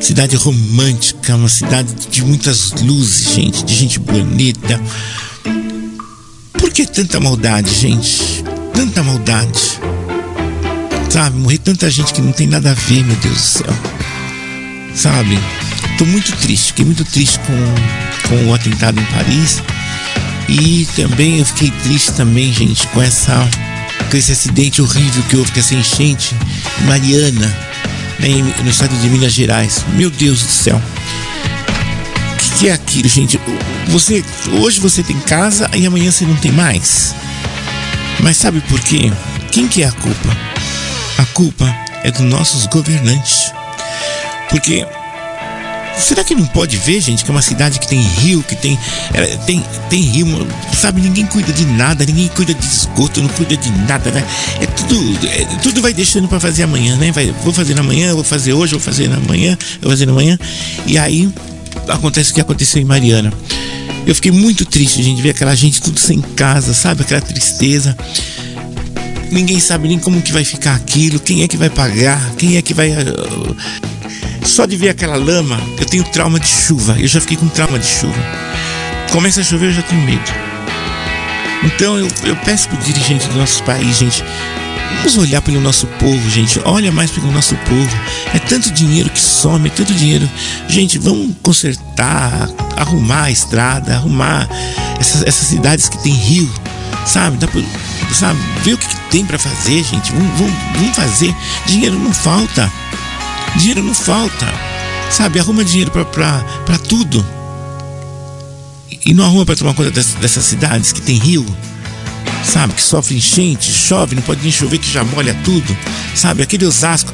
[0.00, 4.80] cidade romântica, uma cidade de muitas luzes, gente, de gente bonita.
[6.54, 8.42] Por que tanta maldade, gente?
[8.74, 9.78] Tanta maldade.
[11.08, 13.74] Sabe, morrer tanta gente que não tem nada a ver, meu Deus do céu.
[14.96, 15.38] Sabe?
[15.92, 19.62] Estou muito triste, fiquei muito triste com, com o atentado em Paris.
[20.50, 23.48] E também eu fiquei triste também, gente, com essa
[24.10, 26.34] com esse acidente horrível que houve, com essa enchente
[26.86, 27.46] Mariana,
[28.18, 28.28] né,
[28.64, 29.84] no estado de Minas Gerais.
[29.94, 30.82] Meu Deus do céu.
[32.32, 33.40] O que, que é aquilo, gente?
[33.86, 34.24] Você
[34.60, 37.14] hoje você tem casa e amanhã você não tem mais.
[38.18, 39.12] Mas sabe por quê?
[39.52, 40.36] Quem que é a culpa?
[41.18, 41.72] A culpa
[42.02, 43.52] é dos nossos governantes.
[44.48, 44.84] Porque
[46.00, 48.78] será que não pode ver, gente, que é uma cidade que tem rio, que tem
[49.12, 50.26] é, tem tem rio,
[50.74, 51.00] sabe?
[51.00, 54.24] Ninguém cuida de nada, ninguém cuida de esgoto, não cuida de nada, né?
[54.60, 57.12] É tudo, é, tudo vai deixando para fazer amanhã, né?
[57.12, 60.38] Vai, vou fazer amanhã, vou fazer hoje, vou fazer amanhã, vou fazer amanhã.
[60.86, 61.32] E aí
[61.88, 63.32] acontece o que aconteceu em Mariana.
[64.06, 67.02] Eu fiquei muito triste, gente, ver aquela gente tudo sem casa, sabe?
[67.02, 67.96] Aquela tristeza
[69.30, 72.62] ninguém sabe nem como que vai ficar aquilo, quem é que vai pagar, quem é
[72.62, 72.90] que vai.
[72.90, 73.56] Uh,
[74.44, 76.96] só de ver aquela lama, eu tenho trauma de chuva.
[76.98, 78.18] Eu já fiquei com trauma de chuva.
[79.10, 80.30] Começa a chover, eu já tenho medo.
[81.62, 84.24] Então eu, eu peço pro dirigente do nosso país, gente,
[84.96, 86.60] vamos olhar pelo nosso povo, gente.
[86.64, 87.96] Olha mais pelo nosso povo.
[88.34, 90.28] É tanto dinheiro que some, é tanto dinheiro.
[90.68, 94.48] Gente, vamos consertar, arrumar a estrada, arrumar
[94.98, 96.50] essas, essas cidades que tem rio,
[97.04, 97.36] sabe?
[97.36, 97.60] Dá pra,
[98.12, 98.40] sabe?
[98.62, 100.12] Ver o que, que tem para fazer, gente.
[100.12, 101.34] Vamos, vamos, vamos fazer.
[101.66, 102.70] Dinheiro não falta.
[103.56, 104.46] Dinheiro não falta.
[105.10, 105.40] Sabe?
[105.40, 107.24] Arruma dinheiro para tudo.
[109.04, 111.44] E não arruma para tomar conta dessas, dessas cidades que tem rio.
[112.44, 112.74] Sabe?
[112.74, 115.76] Que sofre enchente, chove, não pode nem chover que já molha tudo.
[116.14, 116.42] Sabe?
[116.42, 117.12] Aquele Osasco.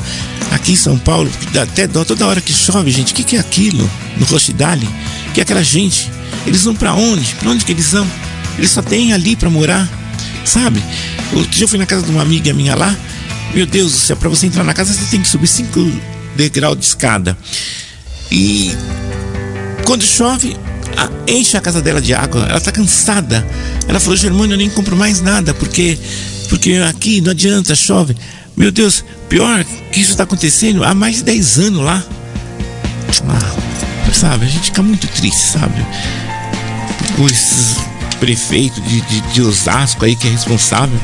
[0.51, 3.12] Aqui em São Paulo, dá até dó toda hora que chove, gente.
[3.12, 3.89] O que, que é aquilo?
[4.16, 4.89] No Rochidale?
[5.34, 6.11] Que é aquela gente?
[6.47, 7.34] Eles vão para onde?
[7.34, 8.07] Para onde que eles vão?
[8.57, 9.89] Eles só têm ali para morar
[10.47, 10.82] sabe?
[11.32, 12.97] Outro dia eu fui na casa de uma amiga minha lá.
[13.55, 15.80] Meu Deus do céu, para você entrar na casa você tem que subir cinco
[16.37, 17.37] degraus de escada.
[18.30, 18.72] E
[19.84, 20.57] quando chove,
[21.26, 22.47] enche a casa dela de água.
[22.49, 23.47] Ela tá cansada.
[23.89, 25.99] Ela falou: Germano, eu nem compro mais nada porque
[26.49, 28.16] porque aqui não adianta, chove.
[28.57, 32.05] Meu Deus, pior que isso está acontecendo há mais de 10 anos lá.
[33.28, 35.74] Ah, sabe, a gente fica muito triste, sabe?
[37.16, 37.76] Pois
[38.20, 40.99] prefeito de, de, de Osasco aí que é responsável.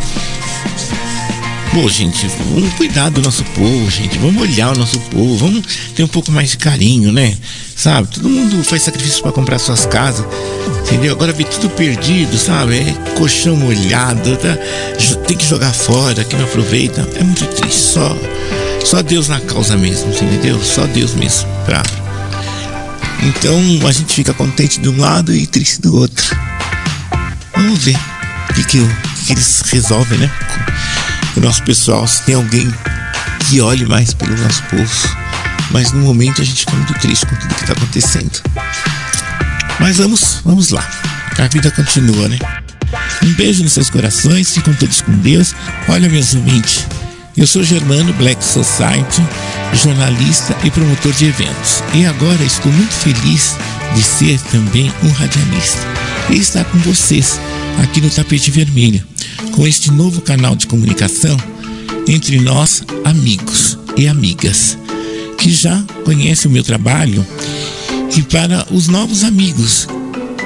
[1.73, 4.19] Pô, gente, vamos cuidar do nosso povo, gente.
[4.19, 5.65] Vamos olhar o nosso povo, vamos
[5.95, 7.35] ter um pouco mais de carinho, né?
[7.75, 8.09] Sabe?
[8.09, 10.27] Todo mundo faz sacrifício para comprar suas casas,
[10.83, 11.15] entendeu?
[11.15, 12.77] Agora vê tudo perdido, sabe?
[12.77, 14.59] É colchão molhado, tá?
[15.27, 17.09] tem que jogar fora, que não aproveita.
[17.15, 17.81] É muito triste.
[17.81, 18.15] Só,
[18.85, 20.63] só Deus na causa mesmo, entendeu?
[20.63, 21.49] Só Deus mesmo.
[21.65, 21.83] Pra...
[23.23, 26.37] Então a gente fica contente de um lado e triste do outro.
[27.57, 27.97] Vamos ver
[28.51, 28.79] o que, que,
[29.25, 30.31] que eles resolvem, né?
[31.37, 32.73] O nosso pessoal, se tem alguém
[33.49, 35.17] que olhe mais pelo nosso povo.
[35.71, 38.43] Mas no momento a gente fica muito triste com tudo que está acontecendo.
[39.81, 40.87] Mas vamos, vamos lá.
[41.39, 42.39] A vida continua, né?
[43.23, 45.55] Um beijo nos seus corações, ficam todos com Deus.
[45.89, 46.87] Olha, meus ouvintes,
[47.37, 49.23] eu sou Germano Black Society,
[49.73, 51.83] jornalista e promotor de eventos.
[51.95, 53.57] E agora estou muito feliz
[53.95, 55.81] de ser também um radialista
[56.31, 57.41] e estar com vocês
[57.83, 59.03] aqui no Tapete Vermelho,
[59.51, 61.37] com este novo canal de comunicação
[62.07, 64.79] entre nós, amigos e amigas,
[65.39, 67.27] que já conhecem o meu trabalho
[68.17, 69.87] e para os novos amigos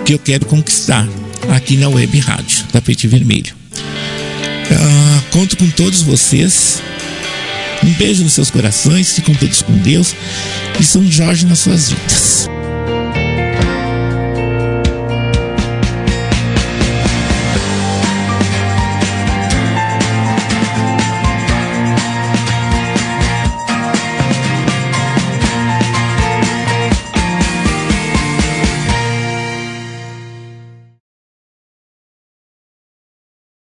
[0.04, 1.06] que eu quero conquistar
[1.54, 3.54] aqui na Web Rádio Tapete Vermelho.
[4.70, 6.82] Ah, conto com todos vocês.
[7.84, 10.14] Um beijo nos seus corações, ficam todos com Deus
[10.80, 12.55] e São Jorge nas suas vidas.